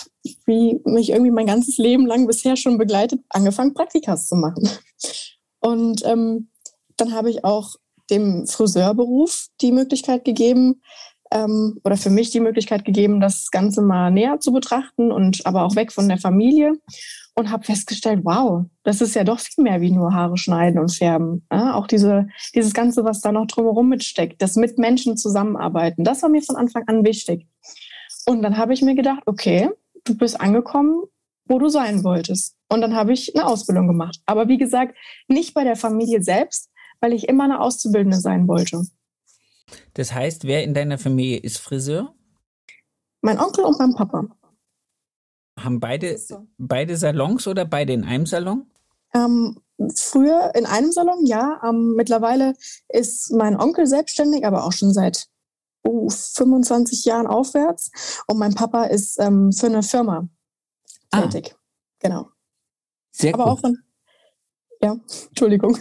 [0.47, 4.69] wie mich irgendwie mein ganzes Leben lang bisher schon begleitet, angefangen, Praktikas zu machen.
[5.61, 6.51] Und ähm,
[6.97, 7.77] dann habe ich auch
[8.11, 10.83] dem Friseurberuf die Möglichkeit gegeben,
[11.31, 15.65] ähm, oder für mich die Möglichkeit gegeben, das Ganze mal näher zu betrachten und aber
[15.65, 16.75] auch weg von der Familie
[17.35, 20.93] und habe festgestellt, wow, das ist ja doch viel mehr wie nur Haare schneiden und
[20.93, 21.47] färben.
[21.53, 26.23] Ja, auch diese, dieses Ganze, was da noch drumherum mitsteckt, das mit Menschen zusammenarbeiten, das
[26.23, 27.47] war mir von Anfang an wichtig.
[28.27, 29.71] Und dann habe ich mir gedacht, okay,
[30.05, 31.03] du bist angekommen,
[31.47, 32.57] wo du sein wolltest.
[32.69, 34.21] Und dann habe ich eine Ausbildung gemacht.
[34.27, 38.83] Aber wie gesagt, nicht bei der Familie selbst, weil ich immer eine Auszubildende sein wollte.
[39.95, 42.15] Das heißt, wer in deiner Familie ist Friseur?
[43.23, 44.25] Mein Onkel und mein Papa.
[45.59, 46.47] Haben beide, so.
[46.59, 48.71] beide Salons oder beide in einem Salon?
[49.13, 49.61] Ähm,
[49.95, 51.61] früher in einem Salon, ja.
[51.69, 52.55] Ähm, mittlerweile
[52.89, 55.27] ist mein Onkel selbstständig, aber auch schon seit
[55.87, 58.23] uh, 25 Jahren aufwärts.
[58.27, 60.29] Und mein Papa ist ähm, für eine Firma
[61.11, 61.23] ah.
[61.23, 61.57] tätig.
[61.99, 62.29] Genau.
[63.11, 63.51] Sehr aber cool.
[63.51, 63.79] auch von,
[64.83, 64.97] ja,
[65.29, 65.79] Entschuldigung.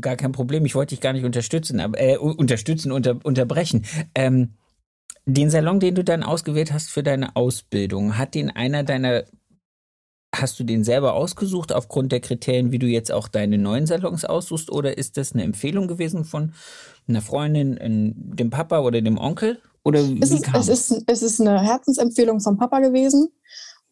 [0.00, 0.64] Gar kein Problem.
[0.66, 3.84] Ich wollte dich gar nicht unterstützen, aber äh, unterstützen, unter, unterbrechen.
[4.14, 4.54] Ähm,
[5.26, 9.24] den Salon, den du dann ausgewählt hast für deine Ausbildung, hat den einer deiner
[10.32, 14.24] Hast du den selber ausgesucht aufgrund der Kriterien, wie du jetzt auch deine neuen Salons
[14.24, 16.54] aussuchst, oder ist das eine Empfehlung gewesen von
[17.08, 19.60] einer Freundin, dem Papa oder dem Onkel?
[19.82, 23.30] Oder es, ist, es, ist, es ist eine Herzensempfehlung vom Papa gewesen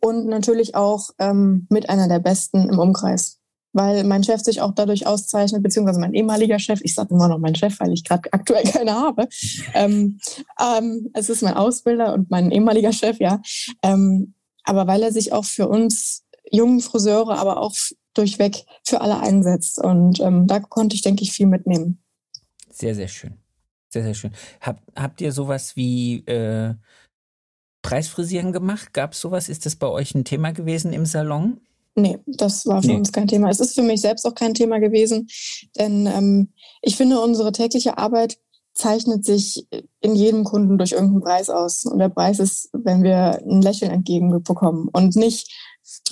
[0.01, 3.38] und natürlich auch ähm, mit einer der besten im Umkreis
[3.73, 7.39] weil mein Chef sich auch dadurch auszeichnet, beziehungsweise mein ehemaliger Chef, ich sage immer noch
[7.39, 9.29] mein Chef, weil ich gerade aktuell keine habe.
[9.75, 10.19] Ähm,
[10.61, 13.41] ähm, es ist mein Ausbilder und mein ehemaliger Chef, ja.
[13.83, 17.75] Ähm, aber weil er sich auch für uns jungen Friseure, aber auch
[18.15, 19.79] durchweg für alle einsetzt.
[19.79, 22.03] Und ähm, da konnte ich, denke ich, viel mitnehmen.
[22.71, 23.35] Sehr, sehr schön.
[23.91, 24.33] Sehr, sehr schön.
[24.61, 26.75] Hab, habt ihr sowas wie äh,
[27.83, 28.93] Preisfrisieren gemacht?
[28.93, 29.49] Gab es sowas?
[29.49, 31.61] Ist das bei euch ein Thema gewesen im Salon?
[31.99, 32.97] Nee, das war für nee.
[32.97, 33.51] uns kein Thema.
[33.51, 35.27] Es ist für mich selbst auch kein Thema gewesen,
[35.77, 38.39] denn ähm, ich finde, unsere tägliche Arbeit
[38.75, 39.67] zeichnet sich
[40.01, 41.85] in jedem Kunden durch irgendeinen Preis aus.
[41.85, 45.53] Und der Preis ist, wenn wir ein Lächeln entgegenbekommen und nicht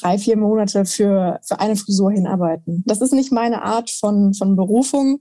[0.00, 2.82] drei, vier Monate für, für eine Frisur hinarbeiten.
[2.86, 5.20] Das ist nicht meine Art von, von Berufung.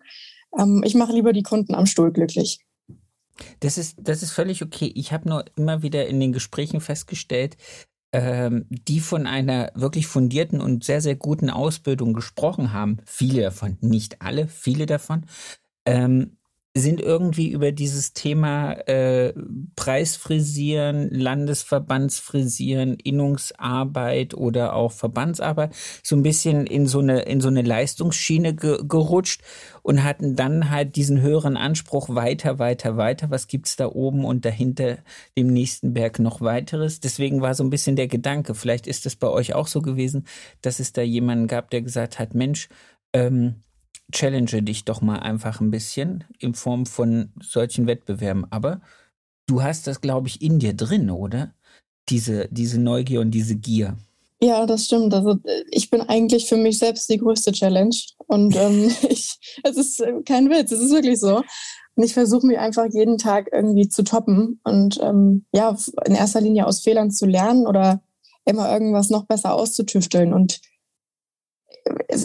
[0.57, 2.59] Ähm, ich mache lieber die Kunden am Stuhl glücklich.
[3.59, 4.91] Das ist, das ist völlig okay.
[4.95, 7.57] Ich habe nur immer wieder in den Gesprächen festgestellt,
[8.69, 14.21] die von einer wirklich fundierten und sehr, sehr guten Ausbildung gesprochen haben, viele davon, nicht
[14.21, 15.25] alle, viele davon,
[15.85, 16.37] ähm,
[16.77, 19.33] sind irgendwie über dieses Thema äh,
[19.77, 27.61] Preisfrisieren, Landesverbandsfrisieren, Innungsarbeit oder auch Verbandsarbeit so ein bisschen in so eine in so eine
[27.61, 29.41] Leistungsschiene ge gerutscht
[29.83, 33.29] und hatten dann halt diesen höheren Anspruch weiter, weiter, weiter.
[33.29, 34.97] Was gibt's da oben und dahinter
[35.37, 36.99] dem nächsten Berg noch weiteres?
[36.99, 38.53] Deswegen war so ein bisschen der Gedanke.
[38.53, 40.27] Vielleicht ist es bei euch auch so gewesen,
[40.61, 42.67] dass es da jemanden gab, der gesagt hat, Mensch,
[43.13, 43.63] ähm,
[44.11, 48.45] challenge dich doch mal einfach ein bisschen in Form von solchen Wettbewerben.
[48.51, 48.81] Aber
[49.47, 51.53] du hast das, glaube ich, in dir drin, oder?
[52.09, 53.97] Diese, diese Neugier und diese Gier.
[54.41, 55.13] Ja, das stimmt.
[55.13, 55.37] Also
[55.71, 57.95] ich bin eigentlich für mich selbst die größte Challenge.
[58.27, 61.41] Und ähm, ich, es ist kein Witz, es ist wirklich so.
[61.95, 66.41] Und ich versuche mich einfach jeden Tag irgendwie zu toppen und ähm, ja, in erster
[66.41, 68.01] Linie aus Fehlern zu lernen oder
[68.43, 70.33] immer irgendwas noch besser auszutüfteln.
[70.33, 70.59] Und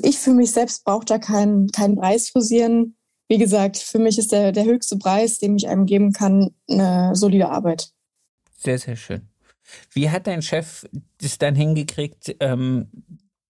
[0.03, 2.97] ich für mich selbst brauche da keinen keinen Preis frisieren.
[3.29, 7.15] Wie gesagt, für mich ist der, der höchste Preis, den ich einem geben kann, eine
[7.15, 7.93] solide Arbeit.
[8.57, 9.29] Sehr, sehr schön.
[9.93, 12.89] Wie hat dein Chef das dann hingekriegt, ähm,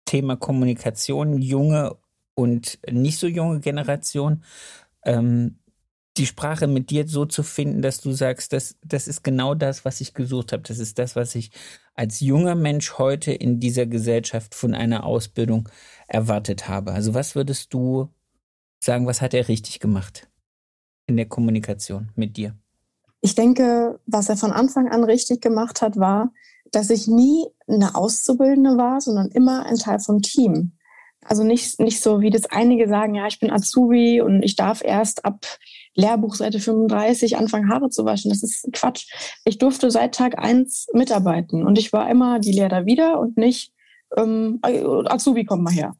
[0.04, 1.96] Thema Kommunikation, junge
[2.34, 4.44] und nicht so junge Generation,
[5.04, 5.60] ähm,
[6.16, 9.84] die Sprache mit dir so zu finden, dass du sagst, das, das ist genau das,
[9.84, 10.62] was ich gesucht habe.
[10.64, 11.50] Das ist das, was ich
[11.94, 15.68] als junger Mensch heute in dieser Gesellschaft von einer Ausbildung
[16.10, 16.92] erwartet habe.
[16.92, 18.08] Also was würdest du
[18.80, 20.28] sagen, was hat er richtig gemacht
[21.06, 22.54] in der Kommunikation mit dir?
[23.22, 26.32] Ich denke, was er von Anfang an richtig gemacht hat, war,
[26.72, 30.72] dass ich nie eine Auszubildende war, sondern immer ein Teil vom Team.
[31.22, 34.82] Also nicht, nicht so, wie das einige sagen, ja, ich bin Azubi und ich darf
[34.82, 35.44] erst ab
[35.94, 38.30] Lehrbuchseite 35 anfangen, Haare zu waschen.
[38.30, 39.12] Das ist Quatsch.
[39.44, 43.74] Ich durfte seit Tag eins mitarbeiten und ich war immer die Lehrer wieder und nicht
[44.16, 45.94] ähm, Azubi, komm mal her.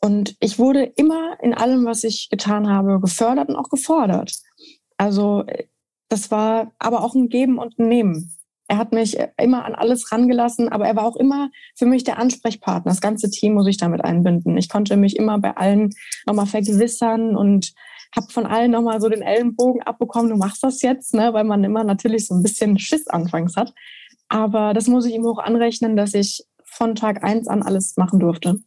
[0.00, 4.32] Und ich wurde immer in allem, was ich getan habe, gefördert und auch gefordert.
[4.96, 5.44] Also
[6.08, 8.34] das war aber auch ein Geben und ein Nehmen.
[8.68, 12.18] Er hat mich immer an alles rangelassen, aber er war auch immer für mich der
[12.18, 12.90] Ansprechpartner.
[12.90, 14.56] Das ganze Team muss ich damit einbinden.
[14.58, 15.90] Ich konnte mich immer bei allen
[16.26, 17.72] nochmal vergewissern und
[18.14, 21.32] habe von allen nochmal so den Ellenbogen abbekommen, du machst das jetzt, ne?
[21.32, 23.72] weil man immer natürlich so ein bisschen Schiss anfangs hat.
[24.28, 26.44] Aber das muss ich ihm hoch anrechnen, dass ich
[26.78, 28.60] von Tag eins an alles machen durfte.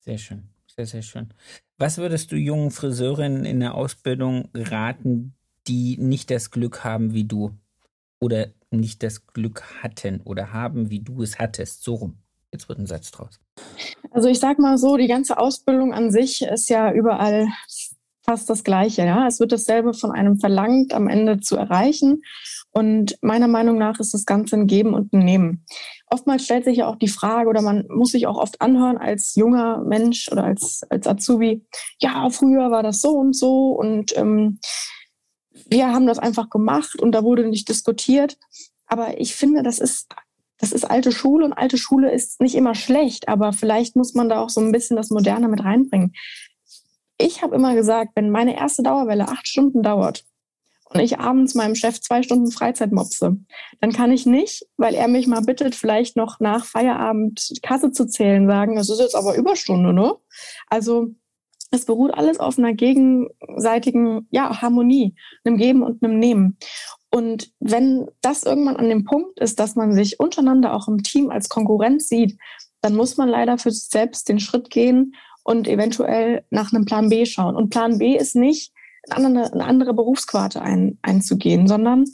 [0.00, 1.30] Sehr schön, sehr, sehr schön.
[1.78, 5.34] Was würdest du jungen Friseurinnen in der Ausbildung raten,
[5.66, 7.52] die nicht das Glück haben wie du
[8.20, 11.82] oder nicht das Glück hatten oder haben, wie du es hattest?
[11.82, 12.18] So rum.
[12.52, 13.40] Jetzt wird ein Satz draus.
[14.10, 17.48] Also ich sag mal so, die ganze Ausbildung an sich ist ja überall
[18.22, 19.04] fast das Gleiche.
[19.04, 19.26] Ja?
[19.26, 22.22] Es wird dasselbe von einem verlangt, am Ende zu erreichen.
[22.70, 25.64] Und meiner Meinung nach ist das Ganze ein Geben und ein Nehmen.
[26.10, 29.34] Oftmals stellt sich ja auch die Frage oder man muss sich auch oft anhören als
[29.34, 31.64] junger Mensch oder als, als Azubi,
[31.98, 34.58] ja, früher war das so und so und ähm,
[35.68, 38.36] wir haben das einfach gemacht und da wurde nicht diskutiert.
[38.86, 40.14] Aber ich finde, das ist,
[40.58, 44.28] das ist alte Schule und alte Schule ist nicht immer schlecht, aber vielleicht muss man
[44.28, 46.12] da auch so ein bisschen das Moderne mit reinbringen.
[47.18, 50.24] Ich habe immer gesagt, wenn meine erste Dauerwelle acht Stunden dauert,
[50.90, 53.36] und ich abends meinem Chef zwei Stunden Freizeit mopse,
[53.80, 58.06] dann kann ich nicht, weil er mich mal bittet, vielleicht noch nach Feierabend Kasse zu
[58.06, 60.14] zählen, sagen, das ist jetzt aber Überstunde, ne?
[60.68, 61.08] Also
[61.70, 66.56] es beruht alles auf einer gegenseitigen ja, Harmonie, einem Geben und einem Nehmen.
[67.10, 71.30] Und wenn das irgendwann an dem Punkt ist, dass man sich untereinander auch im Team
[71.30, 72.38] als Konkurrenz sieht,
[72.80, 77.08] dann muss man leider für sich selbst den Schritt gehen und eventuell nach einem Plan
[77.08, 77.56] B schauen.
[77.56, 78.72] Und Plan B ist nicht,
[79.10, 82.04] eine, eine andere Berufsquarte ein, einzugehen, sondern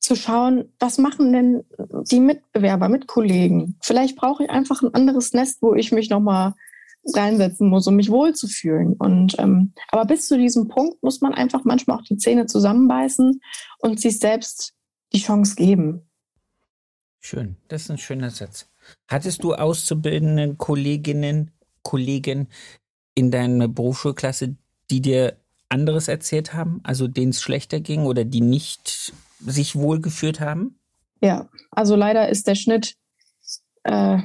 [0.00, 1.64] zu schauen, was machen denn
[2.10, 3.76] die Mitbewerber, Mitkollegen?
[3.82, 6.54] Vielleicht brauche ich einfach ein anderes Nest, wo ich mich nochmal
[7.14, 8.94] reinsetzen muss, um mich wohlzufühlen.
[8.94, 13.40] Und ähm, aber bis zu diesem Punkt muss man einfach manchmal auch die Zähne zusammenbeißen
[13.78, 14.74] und sich selbst
[15.12, 16.08] die Chance geben.
[17.20, 18.70] Schön, das ist ein schöner Satz.
[19.08, 21.50] Hattest du auszubildenden Kolleginnen,
[21.82, 22.48] Kollegen
[23.14, 24.56] in deiner Berufsschulklasse,
[24.90, 25.36] die dir
[25.68, 30.78] anderes erzählt haben, also denen es schlechter ging oder die nicht sich wohlgeführt haben?
[31.20, 32.94] Ja, also leider ist der Schnitt
[33.84, 34.18] äh,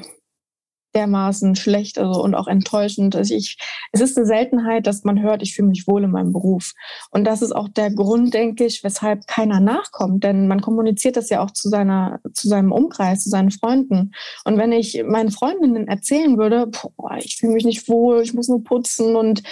[0.96, 3.16] dermaßen schlecht also, und auch enttäuschend.
[3.16, 3.58] Also ich,
[3.92, 6.74] es ist eine Seltenheit, dass man hört, ich fühle mich wohl in meinem Beruf.
[7.12, 10.24] Und das ist auch der Grund, denke ich, weshalb keiner nachkommt.
[10.24, 14.12] Denn man kommuniziert das ja auch zu, seiner, zu seinem Umkreis, zu seinen Freunden.
[14.46, 18.48] Und wenn ich meinen Freundinnen erzählen würde, boah, ich fühle mich nicht wohl, ich muss
[18.48, 19.44] nur putzen und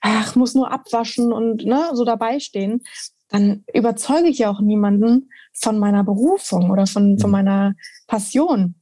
[0.00, 2.82] ach, muss nur abwaschen und ne, so dabei stehen,
[3.28, 7.32] dann überzeuge ich ja auch niemanden von meiner Berufung oder von, von mhm.
[7.32, 7.74] meiner
[8.06, 8.74] Passion.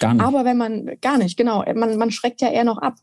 [0.00, 0.24] Gar nicht.
[0.24, 2.96] Aber wenn man, gar nicht, genau, man, man schreckt ja eher noch ab.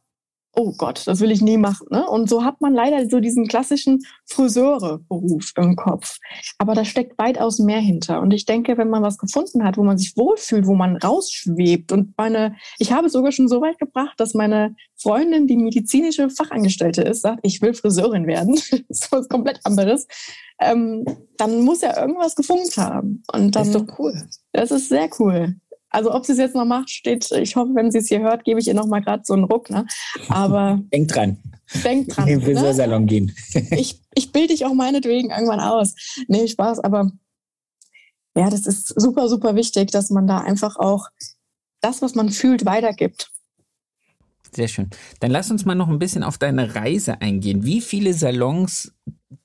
[0.59, 1.85] Oh Gott, das will ich nie machen.
[1.91, 2.09] Ne?
[2.09, 6.17] Und so hat man leider so diesen klassischen Friseure-Beruf im Kopf.
[6.57, 8.21] Aber da steckt weitaus mehr hinter.
[8.21, 11.91] Und ich denke, wenn man was gefunden hat, wo man sich wohlfühlt, wo man rausschwebt
[11.91, 16.31] und meine, ich habe es sogar schon so weit gebracht, dass meine Freundin, die medizinische
[16.31, 18.55] Fachangestellte ist, sagt, ich will Friseurin werden.
[18.71, 20.07] das ist was komplett anderes.
[20.59, 21.05] Ähm,
[21.37, 23.21] dann muss er irgendwas gefunden haben.
[23.31, 24.27] Und dann, das ist doch cool.
[24.53, 25.55] Das ist sehr cool.
[25.97, 28.43] Also ob sie es jetzt noch macht, steht, ich hoffe, wenn sie es hier hört,
[28.43, 29.71] gebe ich ihr noch mal gerade so einen Ruck.
[29.71, 29.87] Ne?
[30.29, 31.39] Aber denk dran.
[31.83, 32.27] Denk dran.
[32.27, 32.45] In den ne?
[32.45, 33.07] Friseursalon ne?
[33.07, 33.35] gehen.
[33.71, 35.95] ich ich bilde dich auch meinetwegen irgendwann aus.
[36.27, 37.11] Nee, Spaß, aber
[38.35, 41.07] ja, das ist super, super wichtig, dass man da einfach auch
[41.81, 43.31] das, was man fühlt, weitergibt.
[44.51, 44.91] Sehr schön.
[45.19, 47.65] Dann lass uns mal noch ein bisschen auf deine Reise eingehen.
[47.65, 48.93] Wie viele Salons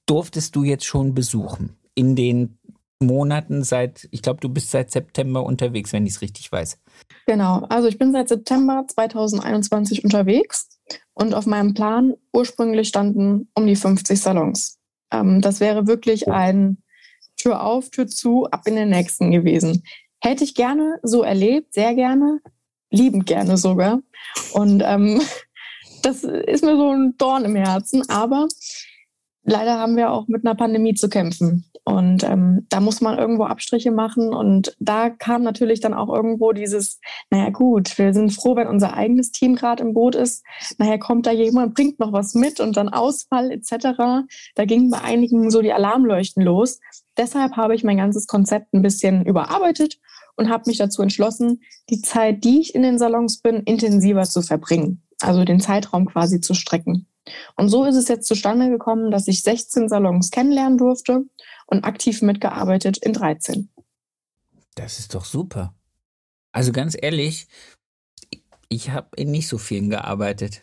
[0.04, 2.58] durftest du jetzt schon besuchen in den
[3.02, 6.78] Monaten seit, ich glaube, du bist seit September unterwegs, wenn ich es richtig weiß.
[7.26, 10.68] Genau, also ich bin seit September 2021 unterwegs
[11.14, 14.78] und auf meinem Plan ursprünglich standen um die 50 Salons.
[15.12, 16.32] Ähm, das wäre wirklich oh.
[16.32, 16.78] ein
[17.36, 19.84] Tür auf, Tür zu, ab in den nächsten gewesen.
[20.20, 22.40] Hätte ich gerne so erlebt, sehr gerne,
[22.90, 24.00] liebend gerne sogar.
[24.52, 25.20] Und ähm,
[26.02, 28.48] das ist mir so ein Dorn im Herzen, aber
[29.44, 31.64] leider haben wir auch mit einer Pandemie zu kämpfen.
[31.84, 34.32] Und ähm, da muss man irgendwo Abstriche machen.
[34.32, 37.00] Und da kam natürlich dann auch irgendwo dieses,
[37.30, 40.44] naja gut, wir sind froh, wenn unser eigenes Team gerade im Boot ist.
[40.78, 44.26] Nachher kommt da jemand, bringt noch was mit und dann Ausfall etc.
[44.54, 46.78] Da gingen bei einigen so die Alarmleuchten los.
[47.16, 49.98] Deshalb habe ich mein ganzes Konzept ein bisschen überarbeitet
[50.36, 54.42] und habe mich dazu entschlossen, die Zeit, die ich in den Salons bin, intensiver zu
[54.42, 55.02] verbringen.
[55.20, 57.06] Also den Zeitraum quasi zu strecken.
[57.56, 61.24] Und so ist es jetzt zustande gekommen, dass ich 16 Salons kennenlernen durfte
[61.66, 63.68] und aktiv mitgearbeitet in 13.
[64.74, 65.74] Das ist doch super.
[66.52, 67.46] Also ganz ehrlich,
[68.68, 70.62] ich habe in nicht so vielen gearbeitet.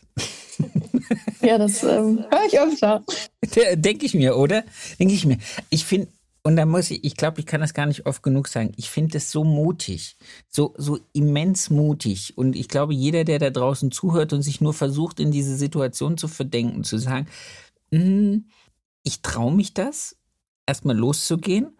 [1.42, 3.04] ja, das ähm, höre ich öfter.
[3.76, 4.64] Denke ich mir, oder?
[5.00, 5.38] Denke ich mir.
[5.70, 6.10] Ich finde,
[6.50, 8.72] und da muss ich, ich glaube, ich kann das gar nicht oft genug sagen.
[8.76, 12.40] Ich finde es so mutig, so, so immens mutig.
[12.40, 16.18] Und ich glaube, jeder, der da draußen zuhört und sich nur versucht, in diese Situation
[16.18, 17.28] zu verdenken, zu sagen,
[17.92, 18.38] mm,
[19.04, 20.18] ich traue mich das,
[20.66, 21.78] erstmal loszugehen,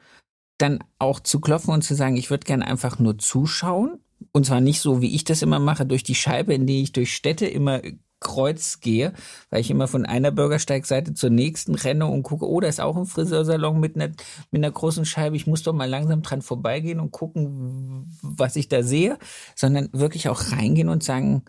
[0.60, 3.98] dann auch zu klopfen und zu sagen, ich würde gerne einfach nur zuschauen.
[4.34, 6.92] Und zwar nicht so, wie ich das immer mache, durch die Scheibe, in die ich
[6.92, 7.82] durch Städte immer
[8.20, 9.14] Kreuz gehe,
[9.50, 12.98] weil ich immer von einer Bürgersteigseite zur nächsten renne und gucke, oh, da ist auch
[12.98, 14.08] ein Friseursalon mit einer,
[14.52, 15.36] mit einer großen Scheibe.
[15.36, 19.18] Ich muss doch mal langsam dran vorbeigehen und gucken, was ich da sehe,
[19.56, 21.44] sondern wirklich auch reingehen und sagen,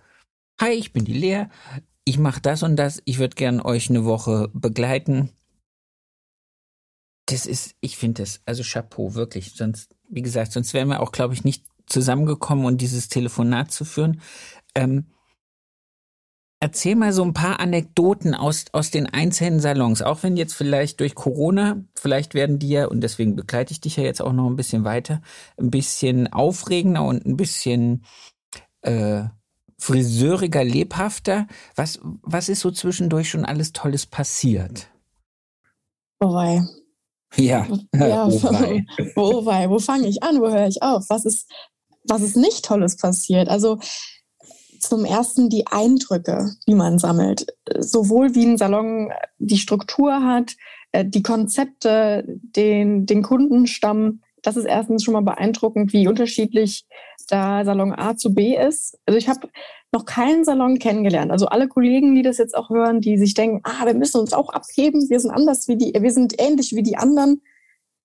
[0.61, 1.47] hi, ich bin die Lea,
[2.05, 5.31] ich mache das und das, ich würde gern euch eine Woche begleiten.
[7.27, 9.53] Das ist, ich finde das, also Chapeau, wirklich.
[9.55, 13.73] Sonst, wie gesagt, sonst wären wir auch, glaube ich, nicht zusammengekommen und um dieses Telefonat
[13.73, 14.21] zu führen.
[14.75, 15.07] Ähm,
[16.63, 21.01] Erzähl mal so ein paar Anekdoten aus, aus den einzelnen Salons, auch wenn jetzt vielleicht
[21.01, 24.47] durch Corona, vielleicht werden die ja, und deswegen begleite ich dich ja jetzt auch noch
[24.47, 25.23] ein bisschen weiter,
[25.59, 28.05] ein bisschen aufregender und ein bisschen
[28.83, 29.23] äh,
[29.79, 31.47] friseuriger, lebhafter.
[31.77, 34.89] Was, was ist so zwischendurch schon alles Tolles passiert?
[36.21, 36.63] Oh wei.
[37.37, 38.85] Ja, ja oh wei.
[39.17, 39.71] oh wei.
[39.71, 40.41] Wo fange ich an?
[40.41, 41.07] Wo höre ich auf?
[41.09, 41.51] Was ist,
[42.07, 43.49] was ist nicht Tolles passiert?
[43.49, 43.79] Also
[44.81, 47.47] zum ersten die Eindrücke, die man sammelt.
[47.79, 50.57] Sowohl wie ein Salon die Struktur hat,
[50.93, 54.21] äh, die Konzepte, den, den Kundenstamm.
[54.43, 56.87] Das ist erstens schon mal beeindruckend, wie unterschiedlich
[57.29, 58.99] da Salon A zu B ist.
[59.07, 59.49] Also ich habe
[59.93, 61.31] noch keinen Salon kennengelernt.
[61.31, 64.33] Also alle Kollegen, die das jetzt auch hören, die sich denken, ah, wir müssen uns
[64.33, 67.43] auch abheben, wir sind anders wie die, wir sind ähnlich wie die anderen.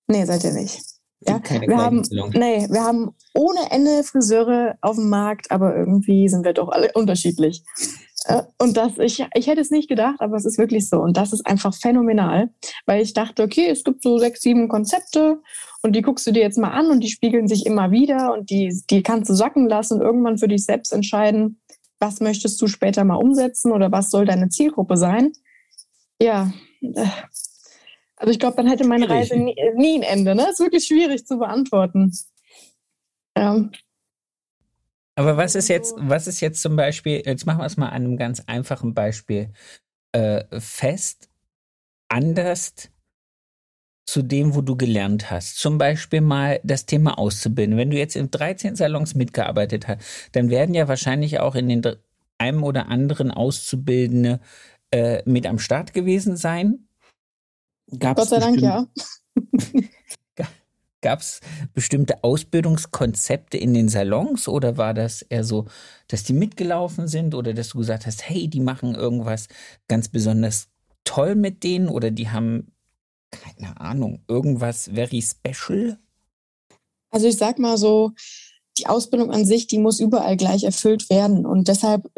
[0.08, 0.95] Nee, seid ihr nicht.
[1.20, 2.02] Ja, wir haben,
[2.34, 6.92] nee, wir haben ohne Ende Friseure auf dem Markt, aber irgendwie sind wir doch alle
[6.94, 7.62] unterschiedlich.
[8.26, 11.00] Äh, und das, ich, ich hätte es nicht gedacht, aber es ist wirklich so.
[11.00, 12.50] Und das ist einfach phänomenal,
[12.84, 15.40] weil ich dachte, okay, es gibt so sechs, sieben Konzepte
[15.82, 18.50] und die guckst du dir jetzt mal an und die spiegeln sich immer wieder und
[18.50, 21.60] die, die kannst du sacken lassen und irgendwann für dich selbst entscheiden,
[21.98, 25.32] was möchtest du später mal umsetzen oder was soll deine Zielgruppe sein.
[26.20, 27.06] Ja, äh,
[28.16, 29.30] also ich glaube, dann hätte meine schwierig.
[29.32, 30.34] Reise nie, nie, ein Ende.
[30.34, 30.48] Ne?
[30.50, 32.12] Ist wirklich schwierig zu beantworten.
[33.36, 33.68] Ja.
[35.16, 38.04] Aber was ist jetzt, was ist jetzt zum Beispiel, jetzt machen wir es mal an
[38.04, 39.52] einem ganz einfachen Beispiel
[40.12, 41.28] äh, fest,
[42.08, 42.74] anders
[44.06, 45.58] zu dem, wo du gelernt hast.
[45.58, 47.76] Zum Beispiel mal das Thema Auszubilden.
[47.76, 50.00] Wenn du jetzt in 13 Salons mitgearbeitet hast,
[50.32, 51.82] dann werden ja wahrscheinlich auch in den
[52.38, 54.40] einem oder anderen Auszubildende
[54.90, 56.85] äh, mit am Start gewesen sein.
[57.98, 58.86] Gab's Gott sei Dank, ja.
[61.02, 61.40] Gab es
[61.72, 65.66] bestimmte Ausbildungskonzepte in den Salons oder war das eher so,
[66.08, 69.46] dass die mitgelaufen sind oder dass du gesagt hast, hey, die machen irgendwas
[69.88, 70.68] ganz besonders
[71.04, 72.72] toll mit denen oder die haben,
[73.30, 75.98] keine Ahnung, irgendwas very special?
[77.10, 78.12] Also ich sag mal so,
[78.78, 82.10] die Ausbildung an sich, die muss überall gleich erfüllt werden und deshalb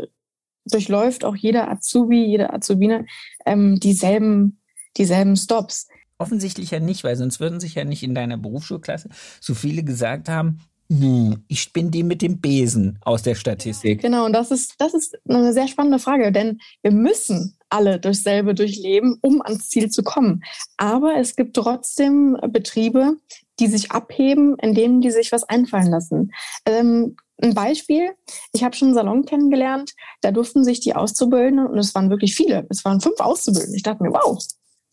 [0.64, 3.06] durchläuft auch jeder Azubi, jede Azubine
[3.44, 4.60] ähm, dieselben
[4.98, 5.88] dieselben Stops.
[6.18, 9.08] Offensichtlich ja nicht, weil sonst würden sich ja nicht in deiner Berufsschulklasse
[9.40, 14.00] so viele gesagt haben, hm, ich bin die mit dem Besen aus der Statistik.
[14.00, 18.22] Genau, und das ist, das ist eine sehr spannende Frage, denn wir müssen alle durchs
[18.22, 20.42] selbe durchleben, um ans Ziel zu kommen.
[20.78, 23.16] Aber es gibt trotzdem Betriebe,
[23.60, 26.32] die sich abheben, indem die sich was einfallen lassen.
[26.64, 28.10] Ähm, ein Beispiel,
[28.52, 32.34] ich habe schon einen Salon kennengelernt, da durften sich die Auszubildenden, und es waren wirklich
[32.34, 33.76] viele, es waren fünf Auszubildende.
[33.76, 34.42] Ich dachte mir, wow,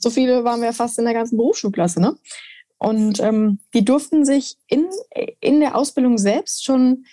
[0.05, 2.15] so viele waren wir fast in der ganzen Berufsschulklasse, ne?
[2.77, 4.85] Und ähm, die durften sich in,
[5.39, 7.05] in der Ausbildung selbst schon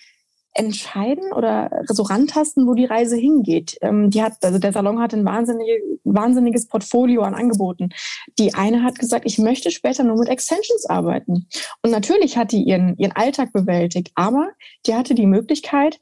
[0.53, 3.79] entscheiden oder so rantasten, wo die Reise hingeht.
[3.81, 7.89] Ähm, die hat, also der Salon hat ein wahnsinnige, wahnsinniges Portfolio an Angeboten.
[8.39, 11.49] Die eine hat gesagt, ich möchte später nur mit Extensions arbeiten.
[11.81, 14.51] Und natürlich hat die ihren, ihren Alltag bewältigt, aber
[14.85, 15.99] die hatte die Möglichkeit,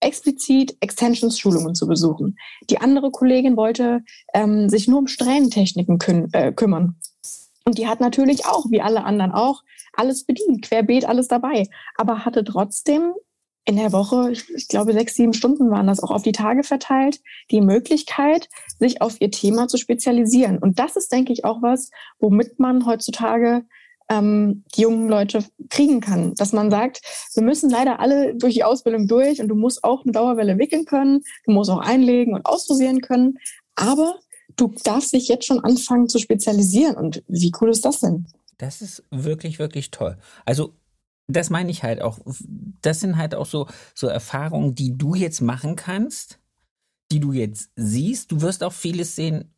[0.00, 2.36] explizit Extensions-Schulungen zu besuchen.
[2.68, 4.02] Die andere Kollegin wollte
[4.34, 6.96] ähm, sich nur um Strähnentechniken küm äh, kümmern.
[7.64, 12.24] Und die hat natürlich auch, wie alle anderen auch, alles bedient, querbeet alles dabei, aber
[12.24, 13.12] hatte trotzdem
[13.64, 17.20] in der Woche, ich glaube sechs, sieben Stunden waren das auch auf die Tage verteilt,
[17.50, 20.58] die Möglichkeit, sich auf ihr Thema zu spezialisieren.
[20.58, 23.64] Und das ist, denke ich, auch was, womit man heutzutage
[24.10, 26.34] ähm, die jungen Leute kriegen kann.
[26.34, 27.00] Dass man sagt,
[27.34, 30.84] wir müssen leider alle durch die Ausbildung durch und du musst auch eine Dauerwelle wickeln
[30.84, 33.38] können, du musst auch einlegen und ausrosieren können,
[33.76, 34.18] aber
[34.56, 36.96] du darfst dich jetzt schon anfangen zu spezialisieren.
[36.96, 38.26] Und wie cool ist das denn?
[38.58, 40.18] Das ist wirklich, wirklich toll.
[40.44, 40.74] Also
[41.28, 42.18] das meine ich halt auch.
[42.82, 46.40] Das sind halt auch so, so Erfahrungen, die du jetzt machen kannst,
[47.12, 48.32] die du jetzt siehst.
[48.32, 49.54] Du wirst auch vieles sehen,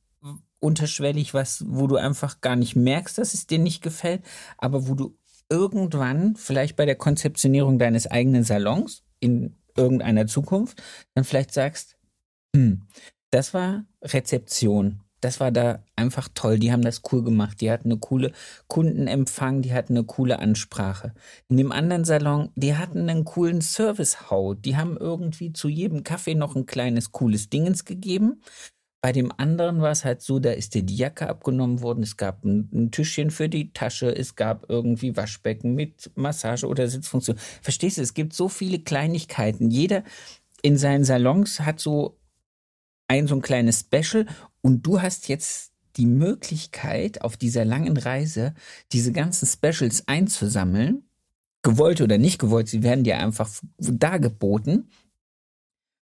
[0.62, 4.22] unterschwellig was, wo du einfach gar nicht merkst, dass es dir nicht gefällt,
[4.59, 5.16] aber wo du
[5.51, 10.83] irgendwann, vielleicht bei der Konzeptionierung deines eigenen Salons in irgendeiner Zukunft,
[11.15, 11.96] dann vielleicht sagst,
[12.54, 12.83] hm,
[13.31, 15.00] das war Rezeption.
[15.21, 16.58] Das war da einfach toll.
[16.58, 17.60] Die haben das cool gemacht.
[17.60, 18.33] Die hatten eine coole
[18.67, 21.15] Kundenempfang, die hatten eine coole Ansprache.
[21.48, 24.54] In dem anderen Salon, die hatten einen coolen Service-Hau.
[24.54, 28.42] Die haben irgendwie zu jedem Kaffee noch ein kleines cooles Dingens gegeben.
[29.03, 32.17] Bei dem anderen war es halt so, da ist dir die Jacke abgenommen worden, es
[32.17, 37.37] gab ein, ein, Tischchen für die Tasche, es gab irgendwie Waschbecken mit Massage oder Sitzfunktion.
[37.63, 39.73] Verstehst du, es gibt so viele Kleinigkeiten.
[39.73, 40.05] Jeder
[40.63, 42.17] in seinen Salons hat so
[43.09, 44.25] ein so ein kleines Special
[44.61, 48.55] und du hast jetzt die Möglichkeit, auf dieser langen Reise
[48.92, 51.03] diese ganzen Specials einzusammeln,
[51.63, 54.88] gewollt oder nicht gewollt, sie werden dir einfach dargeboten.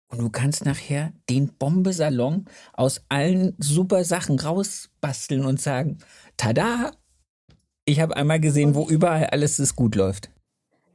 [0.09, 5.99] Und du kannst nachher den Bombesalon aus allen super Sachen rausbasteln und sagen,
[6.37, 6.93] tada,
[7.85, 10.31] ich habe einmal gesehen, wo überall alles ist gut läuft.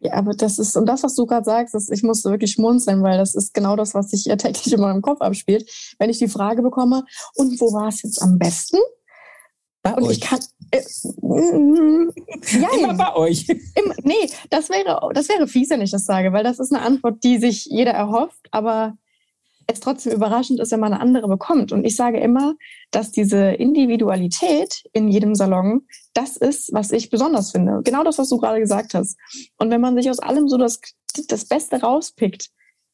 [0.02, 3.04] Ja, aber das ist, und das, was du gerade sagst, ist, ich musste wirklich schmunzeln,
[3.04, 5.70] weil das ist genau das, was sich ja täglich in meinem Kopf abspielt.
[6.00, 7.04] Wenn ich die Frage bekomme,
[7.36, 8.78] und wo war es jetzt am besten?
[9.82, 10.18] Bei und euch.
[10.18, 10.40] ich kann.
[10.72, 10.82] Äh,
[11.22, 12.12] mm,
[12.62, 13.48] ja, Immer bei euch.
[13.50, 16.84] Im, nee, das wäre, das wäre fies, wenn ich das sage, weil das ist eine
[16.84, 18.98] Antwort, die sich jeder erhofft, aber
[19.72, 21.72] es trotzdem überraschend ist, wenn man eine andere bekommt.
[21.72, 22.56] Und ich sage immer,
[22.92, 27.82] dass diese Individualität in jedem Salon das ist, was ich besonders finde.
[27.84, 29.18] Genau das, was du gerade gesagt hast.
[29.58, 30.82] Und wenn man sich aus allem so das,
[31.28, 32.50] das Beste rauspickt,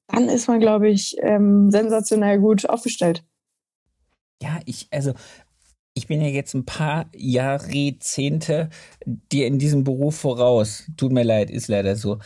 [0.08, 3.24] dann ist man, glaube ich, ähm, sensationell gut aufgestellt.
[4.42, 5.14] Ja, ich, also
[5.96, 8.70] ich bin ja jetzt ein paar Jahrzehnte
[9.06, 10.84] dir in diesem Beruf voraus.
[10.98, 12.20] Tut mir leid, ist leider so.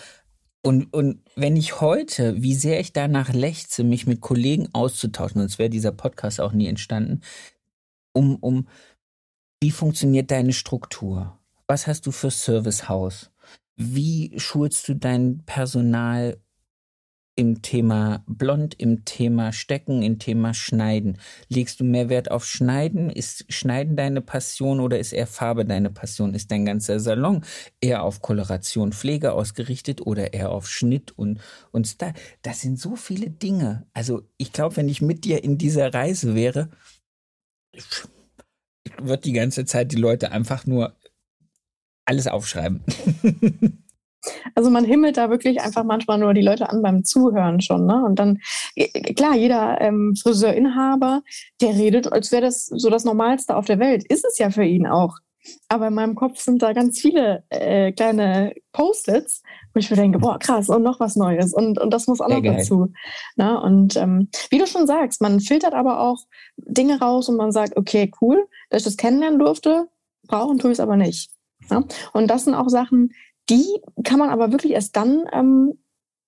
[0.61, 5.59] Und, und wenn ich heute, wie sehr ich danach lechze, mich mit Kollegen auszutauschen, sonst
[5.59, 7.21] wäre dieser Podcast auch nie entstanden,
[8.11, 8.67] um, um
[9.61, 11.37] wie funktioniert deine Struktur?
[11.67, 13.29] Was hast du für Servicehaus?
[13.75, 16.41] Wie schulst du dein Personal
[17.39, 21.17] im Thema Blond, im Thema Stecken, im Thema Schneiden?
[21.47, 23.09] Legst du mehr Wert auf Schneiden?
[23.09, 26.33] Ist Schneiden deine Passion oder ist eher Farbe deine Passion?
[26.33, 27.45] Ist dein ganzer Salon
[27.79, 31.39] eher auf Koloration, Pflege ausgerichtet oder eher auf Schnitt und,
[31.71, 32.13] und Style?
[32.41, 33.87] Das sind so viele Dinge.
[33.93, 36.69] Also ich glaube, wenn ich mit dir in dieser Reise wäre,
[39.01, 40.93] wird die ganze Zeit die Leute einfach nur
[42.03, 42.83] alles aufschreiben.
[44.55, 47.85] Also man himmelt da wirklich einfach manchmal nur die Leute an beim Zuhören schon.
[47.85, 48.03] Ne?
[48.03, 48.39] Und dann,
[49.15, 51.21] klar, jeder ähm, Friseurinhaber,
[51.61, 54.03] der redet, als wäre das so das Normalste auf der Welt.
[54.09, 55.15] Ist es ja für ihn auch.
[55.69, 59.41] Aber in meinem Kopf sind da ganz viele äh, kleine Post-its,
[59.73, 61.53] wo ich mir denke, boah, krass, und noch was Neues.
[61.53, 62.57] Und, und das muss auch noch geil.
[62.57, 62.91] dazu.
[63.35, 66.17] Na, und ähm, wie du schon sagst, man filtert aber auch
[66.57, 69.87] Dinge raus und man sagt, okay, cool, dass ich das kennenlernen durfte,
[70.27, 71.31] brauchen tue ich es aber nicht.
[71.69, 71.83] Ja?
[72.13, 73.11] Und das sind auch Sachen,
[73.49, 73.65] die
[74.03, 75.79] kann man aber wirklich erst dann ähm,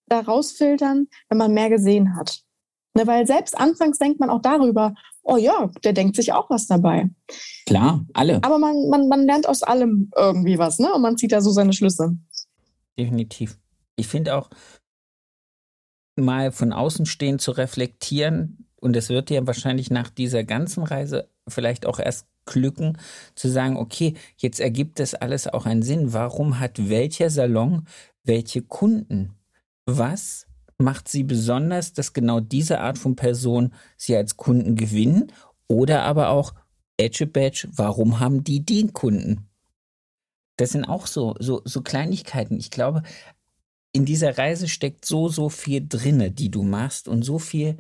[0.08, 2.42] da rausfiltern, wenn man mehr gesehen hat.
[2.96, 4.94] Ne, weil selbst anfangs denkt man auch darüber,
[5.24, 7.10] oh ja, der denkt sich auch was dabei.
[7.66, 8.44] Klar, alle.
[8.44, 10.94] Aber man, man, man lernt aus allem irgendwie was, ne?
[10.94, 12.18] Und man zieht da so seine Schlüsse.
[13.00, 13.58] Definitiv.
[13.96, 14.50] Ich finde auch,
[16.18, 21.30] mal von außen stehen zu reflektieren, und es wird dir wahrscheinlich nach dieser ganzen Reise
[21.48, 22.98] vielleicht auch erst glücken,
[23.36, 26.14] zu sagen, okay, jetzt ergibt das alles auch einen Sinn.
[26.14, 27.88] Warum hat welcher Salon
[28.24, 29.34] welche Kunden?
[29.86, 35.32] Was macht sie besonders, dass genau diese Art von Person sie als Kunden gewinnen?
[35.68, 36.54] Oder aber auch,
[36.98, 39.48] Edge Badge, warum haben die den Kunden?
[40.58, 42.58] Das sind auch so, so, so Kleinigkeiten.
[42.58, 43.04] Ich glaube,
[43.94, 47.78] in dieser Reise steckt so, so viel drinne, die du machst und so viel,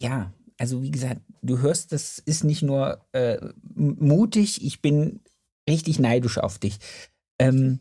[0.00, 3.38] ja, also wie gesagt, du hörst, das ist nicht nur äh,
[3.74, 5.20] mutig, ich bin
[5.66, 6.76] richtig neidisch auf dich.
[7.38, 7.80] Ähm,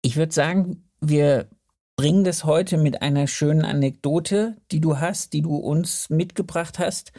[0.00, 1.50] ich würde sagen, wir
[1.96, 7.10] bringen das heute mit einer schönen Anekdote, die du hast, die du uns mitgebracht hast,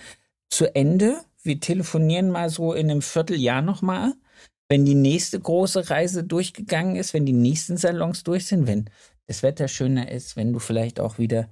[0.50, 1.20] zu Ende.
[1.44, 4.14] Wir telefonieren mal so in einem Vierteljahr nochmal,
[4.70, 8.90] wenn die nächste große Reise durchgegangen ist, wenn die nächsten Salons durch sind, wenn
[9.26, 11.50] das Wetter schöner ist, wenn du vielleicht auch wieder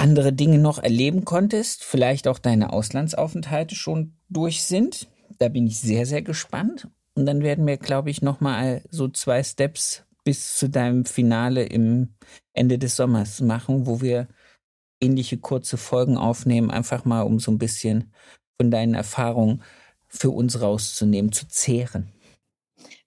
[0.00, 5.08] andere Dinge noch erleben konntest, vielleicht auch deine Auslandsaufenthalte schon durch sind.
[5.38, 6.88] Da bin ich sehr, sehr gespannt.
[7.14, 12.14] Und dann werden wir, glaube ich, nochmal so zwei Steps bis zu deinem Finale im
[12.52, 14.28] Ende des Sommers machen, wo wir
[15.00, 18.12] ähnliche kurze Folgen aufnehmen, einfach mal um so ein bisschen
[18.58, 19.62] von deinen Erfahrungen
[20.08, 22.12] für uns rauszunehmen, zu zehren.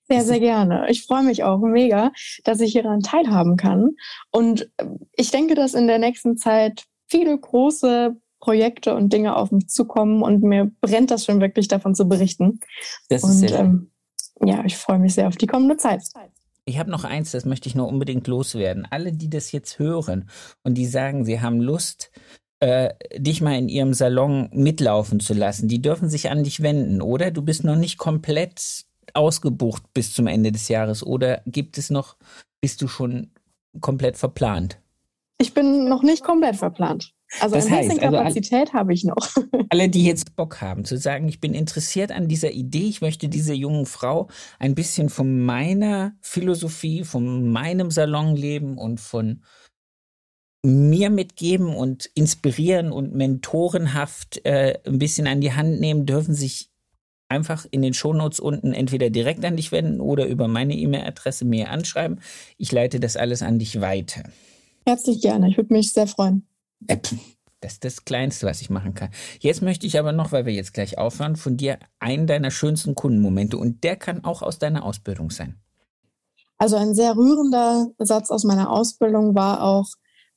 [0.08, 0.86] Sehr, sehr gerne.
[0.90, 2.12] Ich freue mich auch mega,
[2.44, 3.92] dass ich hieran teilhaben kann.
[4.32, 4.70] Und
[5.16, 10.22] ich denke, dass in der nächsten Zeit viele große Projekte und Dinge auf mich zukommen
[10.22, 12.60] und mir brennt das schon wirklich davon zu berichten.
[13.08, 13.94] Das und ist sehr ähm,
[14.46, 16.02] ja, ich freue mich sehr auf die kommende Zeit.
[16.66, 18.88] Ich habe noch eins, das möchte ich noch unbedingt loswerden.
[18.90, 20.30] Alle, die das jetzt hören
[20.64, 22.12] und die sagen, sie haben Lust,
[22.62, 27.02] äh, dich mal in ihrem Salon mitlaufen zu lassen, die dürfen sich an dich wenden,
[27.02, 27.32] oder?
[27.32, 32.16] Du bist noch nicht komplett ausgebucht bis zum Ende des Jahres, oder gibt es noch,
[32.62, 33.32] bist du schon
[33.82, 34.80] komplett verplant?
[35.40, 37.14] Ich bin noch nicht komplett verplant.
[37.42, 39.30] Also Das ein bisschen heißt, also an- Kapazität habe ich noch.
[39.70, 43.28] Alle, die jetzt Bock haben, zu sagen, ich bin interessiert an dieser Idee, ich möchte
[43.28, 49.42] dieser jungen Frau ein bisschen von meiner Philosophie, von meinem Salonleben und von
[50.66, 56.70] mir mitgeben und inspirieren und mentorenhaft äh, ein bisschen an die Hand nehmen, dürfen sich
[57.34, 61.70] einfach in den Shownotes unten entweder direkt an dich wenden oder über meine E-Mail-Adresse mir
[61.70, 62.22] anschreiben.
[62.58, 64.24] Ich leite das alles an dich weiter.
[64.86, 65.50] Herzlich gerne.
[65.50, 66.48] Ich würde mich sehr freuen.
[67.60, 69.10] Das ist das Kleinste, was ich machen kann.
[69.40, 72.94] Jetzt möchte ich aber noch, weil wir jetzt gleich aufhören, von dir einen deiner schönsten
[72.94, 75.56] Kundenmomente und der kann auch aus deiner Ausbildung sein.
[76.58, 79.88] Also ein sehr rührender Satz aus meiner Ausbildung war auch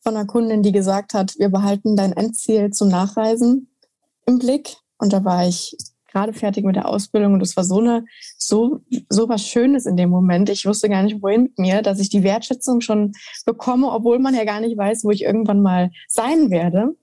[0.01, 3.69] von einer Kundin, die gesagt hat, wir behalten dein Endziel zum Nachreisen
[4.27, 4.77] im Blick.
[4.99, 5.77] Und da war ich
[6.17, 8.07] gerade fertig mit der Ausbildung und es war so eine,
[8.39, 10.49] so, so was Schönes in dem Moment.
[10.49, 13.13] Ich wusste gar nicht, wohin mit mir, dass ich die Wertschätzung schon
[13.45, 16.97] bekomme, obwohl man ja gar nicht weiß, wo ich irgendwann mal sein werde.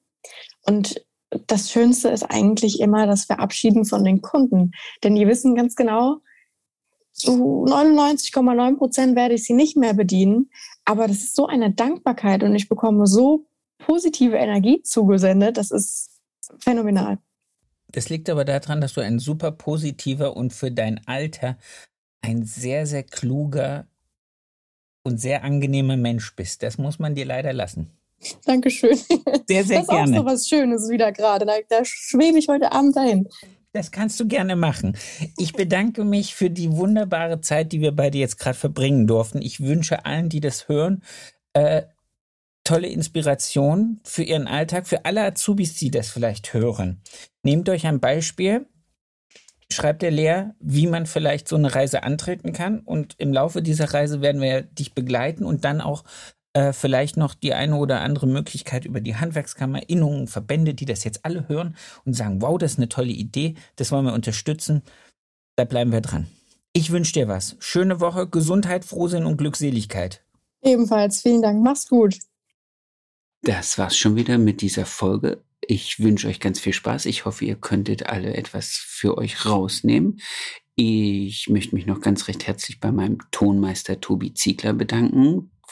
[0.65, 1.05] Und
[1.45, 4.71] das Schönste ist eigentlich immer das Verabschieden von den Kunden.
[5.03, 6.17] Denn die wissen ganz genau,
[7.11, 10.49] zu 99,9 Prozent werde ich sie nicht mehr bedienen.
[10.85, 13.45] Aber das ist so eine Dankbarkeit und ich bekomme so
[13.77, 15.57] positive Energie zugesendet.
[15.57, 16.09] Das ist
[16.57, 17.19] phänomenal.
[17.93, 21.57] Das liegt aber daran, dass du ein super positiver und für dein Alter
[22.21, 23.87] ein sehr, sehr kluger
[25.03, 26.63] und sehr angenehmer Mensch bist.
[26.63, 27.91] Das muss man dir leider lassen.
[28.45, 28.97] Dankeschön.
[29.47, 29.87] Sehr, sehr das gerne.
[29.87, 31.45] Das ist auch so was Schönes wieder gerade.
[31.45, 33.27] Da, da schwebe ich heute Abend dahin.
[33.73, 34.95] Das kannst du gerne machen.
[35.37, 39.41] Ich bedanke mich für die wunderbare Zeit, die wir beide jetzt gerade verbringen durften.
[39.41, 41.03] Ich wünsche allen, die das hören,
[41.53, 41.83] äh,
[42.63, 47.01] tolle Inspiration für Ihren Alltag, für alle Azubis, die das vielleicht hören.
[47.43, 48.65] Nehmt euch ein Beispiel,
[49.71, 53.93] schreibt der Lehr, wie man vielleicht so eine Reise antreten kann und im Laufe dieser
[53.93, 56.03] Reise werden wir dich begleiten und dann auch
[56.53, 61.03] äh, vielleicht noch die eine oder andere Möglichkeit über die Handwerkskammer, Innungen, Verbände, die das
[61.03, 64.83] jetzt alle hören und sagen, wow, das ist eine tolle Idee, das wollen wir unterstützen.
[65.55, 66.27] Da bleiben wir dran.
[66.71, 67.55] Ich wünsche dir was.
[67.59, 70.23] Schöne Woche, Gesundheit, Frohsinn und Glückseligkeit.
[70.63, 71.61] Ebenfalls, vielen Dank.
[71.61, 72.17] Mach's gut.
[73.43, 75.43] Das war's schon wieder mit dieser Folge.
[75.59, 77.05] Ich wünsche euch ganz viel Spaß.
[77.07, 80.21] Ich hoffe, ihr könntet alle etwas für euch rausnehmen.
[80.75, 85.51] Ich möchte mich noch ganz recht herzlich bei meinem Tonmeister Tobi Ziegler bedanken,